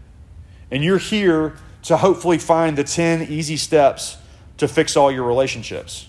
[0.70, 4.18] And you're here to hopefully find the 10 easy steps
[4.58, 6.08] to fix all your relationships.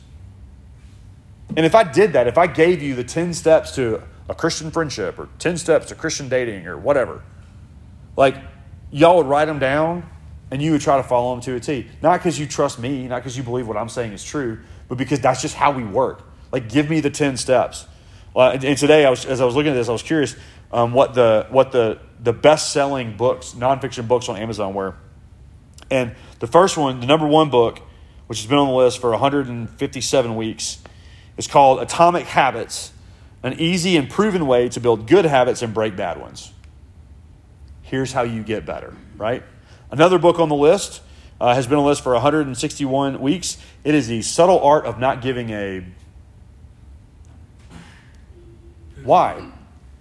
[1.55, 4.71] And if I did that, if I gave you the 10 steps to a Christian
[4.71, 7.23] friendship or 10 steps to Christian dating or whatever,
[8.17, 8.35] like
[8.91, 10.07] y'all would write them down
[10.51, 11.87] and you would try to follow them to a T.
[12.01, 14.97] Not because you trust me, not because you believe what I'm saying is true, but
[14.97, 16.23] because that's just how we work.
[16.51, 17.85] Like, give me the 10 steps.
[18.35, 20.35] Uh, and today, I was, as I was looking at this, I was curious
[20.71, 24.95] um, what the what the the best selling books, nonfiction books on Amazon were.
[25.89, 27.81] And the first one, the number one book,
[28.27, 30.79] which has been on the list for 157 weeks,
[31.37, 32.91] is called Atomic Habits
[33.41, 36.51] An Easy and Proven Way to Build Good Habits and Break Bad Ones.
[37.81, 39.43] Here's how you get better, right?
[39.89, 41.01] Another book on the list
[41.41, 43.57] uh, has been on the list for 161 weeks.
[43.83, 45.85] It is The Subtle Art of Not Giving a.
[49.03, 49.49] Why?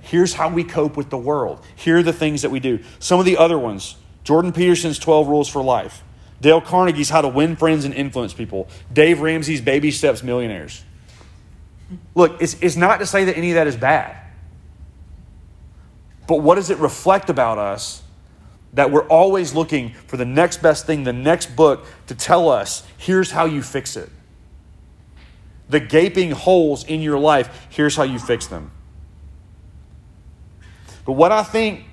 [0.08, 1.60] Here's how we cope with the world.
[1.76, 2.80] Here are the things that we do.
[2.98, 3.94] Some of the other ones
[4.24, 6.02] Jordan Peterson's 12 Rules for Life,
[6.40, 10.82] Dale Carnegie's How to Win Friends and Influence People, Dave Ramsey's Baby Steps Millionaires.
[12.14, 14.16] Look, it's, it's not to say that any of that is bad.
[16.26, 18.02] But what does it reflect about us
[18.72, 22.82] that we're always looking for the next best thing, the next book to tell us,
[22.96, 24.08] here's how you fix it?
[25.68, 28.70] The gaping holes in your life, here's how you fix them.
[31.08, 31.86] But what I think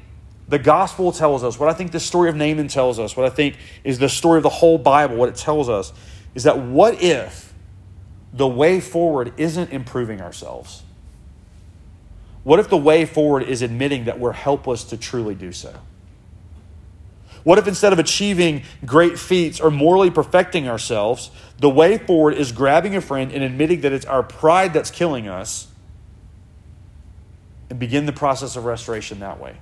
[0.49, 3.30] the gospel tells us, what I think the story of Naaman tells us, what I
[3.30, 3.55] think
[3.86, 5.93] is the story of the whole Bible, what it tells us
[6.36, 7.53] is that what if
[8.34, 10.84] the way forward isn't improving ourselves?
[12.43, 15.74] What if the way forward is admitting that we're helpless to truly do so?
[17.45, 22.51] What if instead of achieving great feats or morally perfecting ourselves, the way forward is
[22.51, 25.68] grabbing a friend and admitting that it's our pride that's killing us
[27.70, 29.55] and begin the process of restoration that way.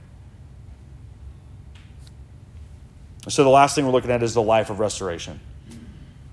[3.30, 5.40] So, the last thing we're looking at is the life of restoration.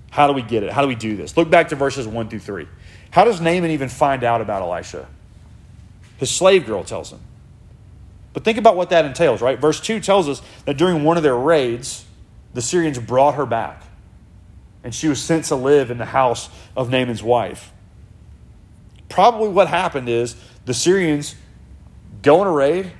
[0.09, 0.71] How do we get it?
[0.71, 1.37] How do we do this?
[1.37, 2.67] Look back to verses 1 through 3.
[3.11, 5.07] How does Naaman even find out about Elisha?
[6.17, 7.19] His slave girl tells him.
[8.33, 9.59] But think about what that entails, right?
[9.59, 12.05] Verse 2 tells us that during one of their raids,
[12.53, 13.83] the Syrians brought her back.
[14.83, 17.71] And she was sent to live in the house of Naaman's wife.
[19.09, 21.35] Probably what happened is the Syrians
[22.21, 22.91] go on a raid,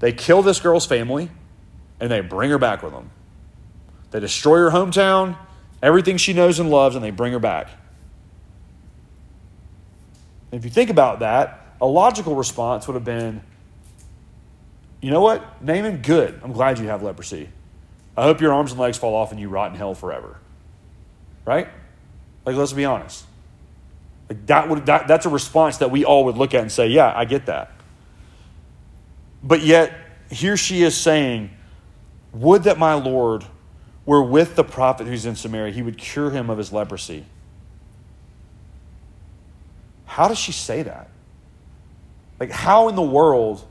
[0.00, 1.30] they kill this girl's family,
[2.00, 3.10] and they bring her back with them.
[4.10, 5.36] They destroy her hometown,
[5.82, 7.68] everything she knows and loves, and they bring her back.
[10.52, 13.40] If you think about that, a logical response would have been,
[15.00, 15.62] you know what?
[15.62, 16.40] Naaman, good.
[16.42, 17.48] I'm glad you have leprosy.
[18.16, 20.38] I hope your arms and legs fall off and you rot in hell forever.
[21.44, 21.68] Right?
[22.44, 23.24] Like, let's be honest.
[24.28, 26.88] Like that would that, that's a response that we all would look at and say,
[26.88, 27.72] yeah, I get that.
[29.42, 29.92] But yet,
[30.30, 31.50] here she is saying,
[32.32, 33.44] Would that my Lord
[34.10, 37.24] were with the prophet who's in Samaria, he would cure him of his leprosy.
[40.04, 41.08] How does she say that?
[42.40, 43.64] Like, how in the world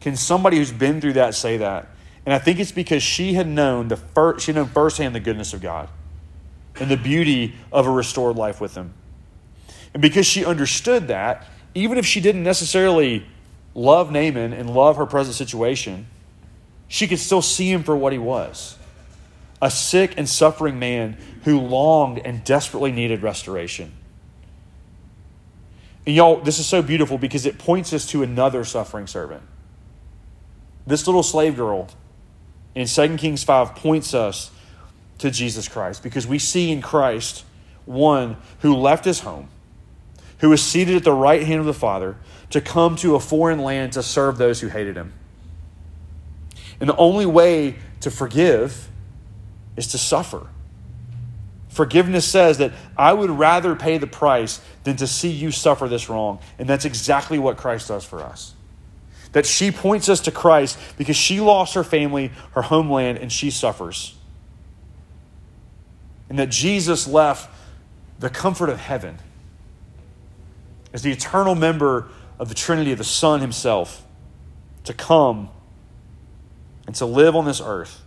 [0.00, 1.88] can somebody who's been through that say that?
[2.24, 5.20] And I think it's because she had known the first, she had known firsthand the
[5.20, 5.88] goodness of God
[6.80, 8.94] and the beauty of a restored life with Him.
[9.92, 13.26] And because she understood that, even if she didn't necessarily
[13.74, 16.06] love Naaman and love her present situation,
[16.88, 18.78] she could still see him for what he was
[19.62, 23.92] a sick and suffering man who longed and desperately needed restoration.
[26.04, 29.42] And y'all, this is so beautiful because it points us to another suffering servant.
[30.84, 31.88] This little slave girl
[32.74, 34.50] in 2 Kings 5 points us
[35.18, 37.44] to Jesus Christ because we see in Christ
[37.84, 39.48] one who left his home,
[40.38, 42.16] who is seated at the right hand of the Father
[42.52, 45.12] to come to a foreign land to serve those who hated him.
[46.80, 48.88] And the only way to forgive
[49.76, 50.46] is to suffer.
[51.68, 56.10] Forgiveness says that I would rather pay the price than to see you suffer this
[56.10, 56.40] wrong.
[56.58, 58.52] And that's exactly what Christ does for us.
[59.32, 63.50] That she points us to Christ because she lost her family, her homeland, and she
[63.50, 64.14] suffers.
[66.28, 67.48] And that Jesus left
[68.18, 69.18] the comfort of heaven
[70.92, 72.08] as the eternal member
[72.42, 74.04] of the Trinity of the Son himself
[74.82, 75.48] to come
[76.88, 78.02] and to live on this earth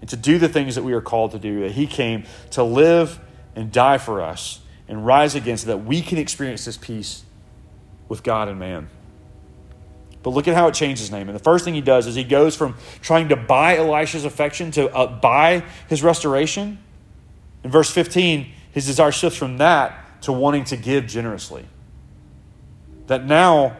[0.00, 2.62] and to do the things that we are called to do, that He came to
[2.62, 3.18] live
[3.56, 7.24] and die for us and rise again so that we can experience this peace
[8.08, 8.88] with God and man.
[10.22, 11.28] But look at how it changes his name.
[11.28, 14.70] And the first thing he does is he goes from trying to buy Elisha's affection
[14.72, 16.78] to uh, buy his restoration.
[17.64, 21.66] In verse 15, his desire shifts from that to wanting to give generously.
[23.08, 23.76] That now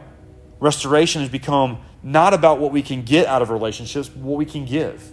[0.59, 4.65] restoration has become not about what we can get out of relationships, what we can
[4.65, 5.11] give.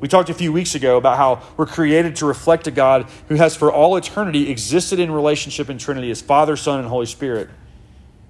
[0.00, 3.36] We talked a few weeks ago about how we're created to reflect a God who
[3.36, 7.48] has for all eternity existed in relationship in Trinity as Father, Son, and Holy Spirit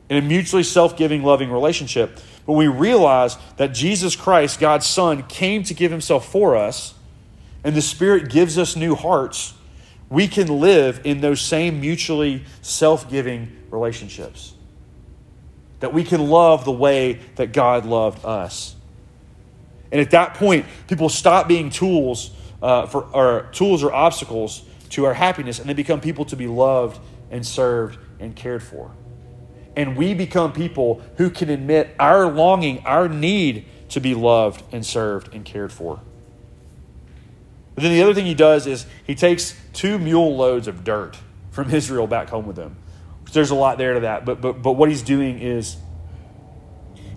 [0.08, 2.20] in a mutually self giving, loving relationship.
[2.46, 6.94] But we realize that Jesus Christ, God's Son, came to give himself for us,
[7.64, 9.54] and the Spirit gives us new hearts.
[10.10, 14.54] We can live in those same mutually self giving relationships.
[15.80, 18.74] That we can love the way that God loved us.
[19.92, 22.30] And at that point, people stop being tools
[22.62, 26.46] uh, for or tools or obstacles to our happiness, and they become people to be
[26.46, 27.00] loved
[27.30, 28.92] and served and cared for.
[29.76, 34.86] And we become people who can admit our longing, our need to be loved and
[34.86, 36.00] served and cared for.
[37.74, 41.18] But then the other thing he does is he takes two mule loads of dirt
[41.50, 42.76] from Israel back home with him.
[43.34, 45.76] There's a lot there to that, but but but what he's doing is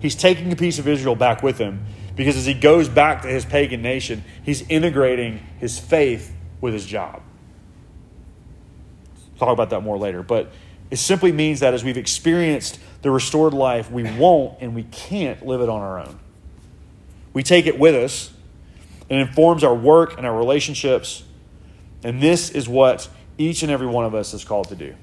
[0.00, 1.84] he's taking a piece of Israel back with him
[2.18, 6.84] because as he goes back to his pagan nation, he's integrating his faith with his
[6.84, 7.22] job.
[9.38, 10.24] talk about that more later.
[10.24, 10.50] But
[10.90, 15.46] it simply means that as we've experienced the restored life, we won't and we can't
[15.46, 16.18] live it on our own.
[17.32, 18.32] We take it with us,
[19.08, 21.22] and it informs our work and our relationships.
[22.02, 24.96] And this is what each and every one of us is called to do.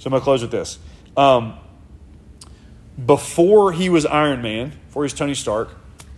[0.00, 0.78] So I'm going to close with this.
[1.14, 1.58] Um,
[3.04, 5.68] before he was Iron Man, before he was Tony Stark,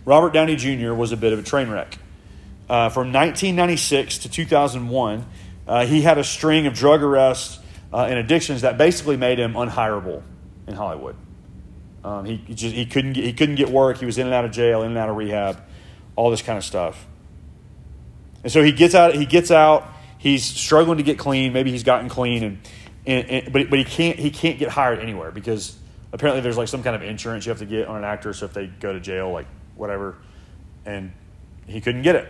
[0.05, 0.93] Robert Downey Jr.
[0.93, 1.97] was a bit of a train wreck.
[2.69, 5.25] Uh, from 1996 to 2001,
[5.67, 7.59] uh, he had a string of drug arrests
[7.91, 10.23] uh, and addictions that basically made him unhireable
[10.65, 11.17] in Hollywood.
[12.05, 13.97] Um, he, he, just, he, couldn't get, he couldn't get work.
[13.97, 15.61] He was in and out of jail, in and out of rehab,
[16.15, 17.05] all this kind of stuff.
[18.43, 19.13] And so he gets out.
[19.13, 19.89] He gets out.
[20.17, 21.51] He's struggling to get clean.
[21.51, 22.59] Maybe he's gotten clean, and,
[23.05, 25.77] and, and but but he can't he can't get hired anywhere because
[26.11, 28.33] apparently there's like some kind of insurance you have to get on an actor.
[28.33, 30.15] So if they go to jail, like whatever,
[30.85, 31.11] and
[31.67, 32.29] he couldn't get it.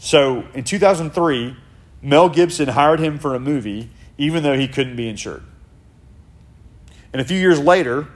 [0.00, 1.56] So in 2003,
[2.02, 3.88] Mel Gibson hired him for a movie,
[4.18, 5.42] even though he couldn't be insured.
[7.12, 8.08] And a few years later,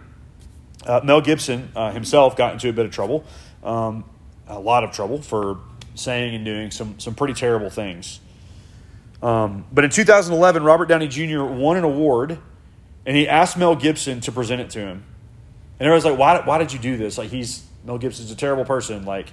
[0.84, 3.24] uh, Mel Gibson uh, himself got into a bit of trouble,
[3.62, 4.04] um,
[4.46, 5.58] a lot of trouble for
[5.94, 8.20] saying and doing some, some pretty terrible things.
[9.22, 11.42] Um, but in 2011, Robert Downey Jr.
[11.42, 12.38] won an award,
[13.04, 15.04] and he asked Mel Gibson to present it to him.
[15.78, 17.18] And everyone's like, why, why did you do this?
[17.18, 19.04] Like, he's Mel Gibson's a terrible person.
[19.04, 19.28] Like,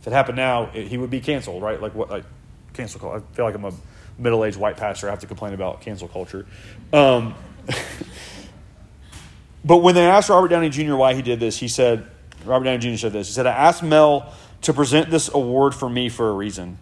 [0.00, 1.80] if it happened now, it, he would be canceled, right?
[1.80, 2.24] Like, what, like,
[2.72, 3.24] cancel culture.
[3.32, 3.72] I feel like I'm a
[4.18, 5.08] middle aged white pastor.
[5.08, 6.46] I have to complain about cancel culture.
[6.92, 7.34] Um,
[9.64, 10.94] but when they asked Robert Downey Jr.
[10.94, 12.06] why he did this, he said,
[12.44, 12.96] Robert Downey Jr.
[12.96, 13.28] said this.
[13.28, 14.32] He said, I asked Mel
[14.62, 16.78] to present this award for me for a reason.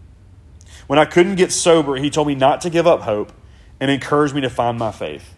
[0.89, 3.33] When I couldn't get sober, he told me not to give up hope
[3.79, 5.35] and encouraged me to find my faith.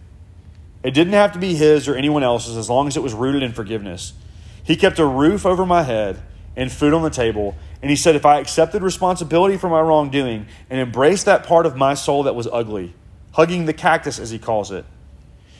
[0.83, 3.43] It didn't have to be his or anyone else's as long as it was rooted
[3.43, 4.15] in forgiveness.
[4.63, 6.23] He kept a roof over my head
[6.57, 10.47] and food on the table, And he said, If I accepted responsibility for my wrongdoing
[10.69, 12.95] and embraced that part of my soul that was ugly,
[13.33, 14.85] hugging the cactus as he calls it,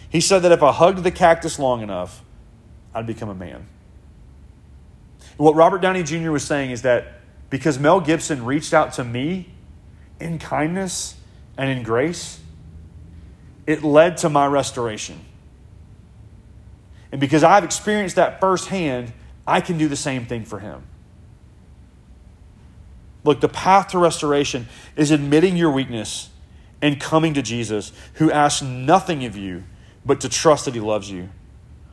[0.09, 2.23] he said that if I hugged the cactus long enough,
[2.95, 3.67] I'd become a man.
[5.37, 6.31] What Robert Downey Jr.
[6.31, 9.49] was saying is that because Mel Gibson reached out to me
[10.21, 11.15] in kindness
[11.57, 12.41] and in grace,
[13.67, 15.21] it led to my restoration.
[17.13, 19.13] And because I've experienced that firsthand,
[19.47, 20.83] I can do the same thing for him.
[23.25, 26.31] Look, the path to restoration is admitting your weakness
[26.81, 29.65] and coming to Jesus, who asks nothing of you
[30.07, 31.29] but to trust that he loves you,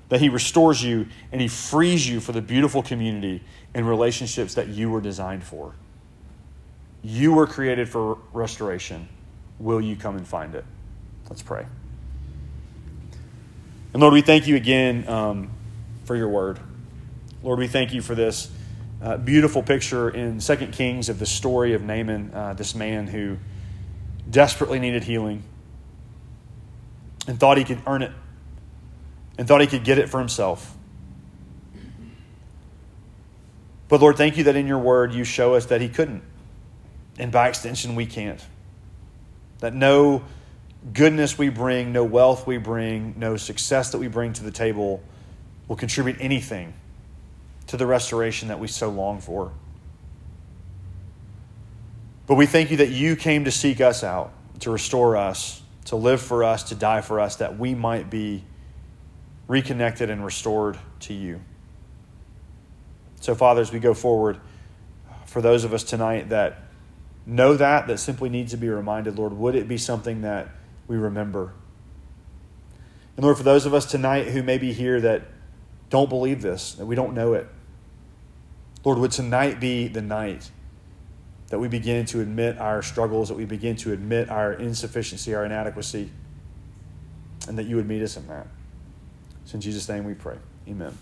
[0.07, 4.69] that he restores you, and he frees you for the beautiful community and relationships that
[4.69, 5.73] you were designed for.
[7.07, 9.07] You were created for restoration.
[9.59, 10.65] Will you come and find it?
[11.29, 11.65] Let's pray.
[13.93, 15.49] And Lord, we thank you again um,
[16.03, 16.59] for your word.
[17.41, 18.51] Lord, we thank you for this
[19.01, 23.37] uh, beautiful picture in Second Kings of the story of Naaman, uh, this man who
[24.29, 25.43] desperately needed healing
[27.25, 28.11] and thought he could earn it
[29.37, 30.75] and thought he could get it for himself.
[33.87, 36.21] But Lord, thank you that in your word you show us that he couldn't.
[37.17, 38.43] And by extension, we can't.
[39.59, 40.23] That no
[40.93, 45.01] goodness we bring, no wealth we bring, no success that we bring to the table
[45.67, 46.73] will contribute anything
[47.67, 49.51] to the restoration that we so long for.
[52.27, 55.95] But we thank you that you came to seek us out, to restore us, to
[55.95, 58.43] live for us, to die for us, that we might be
[59.47, 61.41] reconnected and restored to you.
[63.21, 64.39] So, Father, as we go forward,
[65.25, 66.66] for those of us tonight that
[67.27, 70.47] know that, that simply needs to be reminded, Lord, would it be something that
[70.87, 71.53] we remember?
[73.15, 75.23] And Lord, for those of us tonight who may be here that
[75.89, 77.47] don't believe this, that we don't know it,
[78.83, 80.49] Lord, would tonight be the night
[81.49, 85.45] that we begin to admit our struggles, that we begin to admit our insufficiency, our
[85.45, 86.09] inadequacy,
[87.47, 88.47] and that you would meet us in that.
[89.43, 90.37] It's in Jesus' name we pray.
[90.67, 90.97] Amen.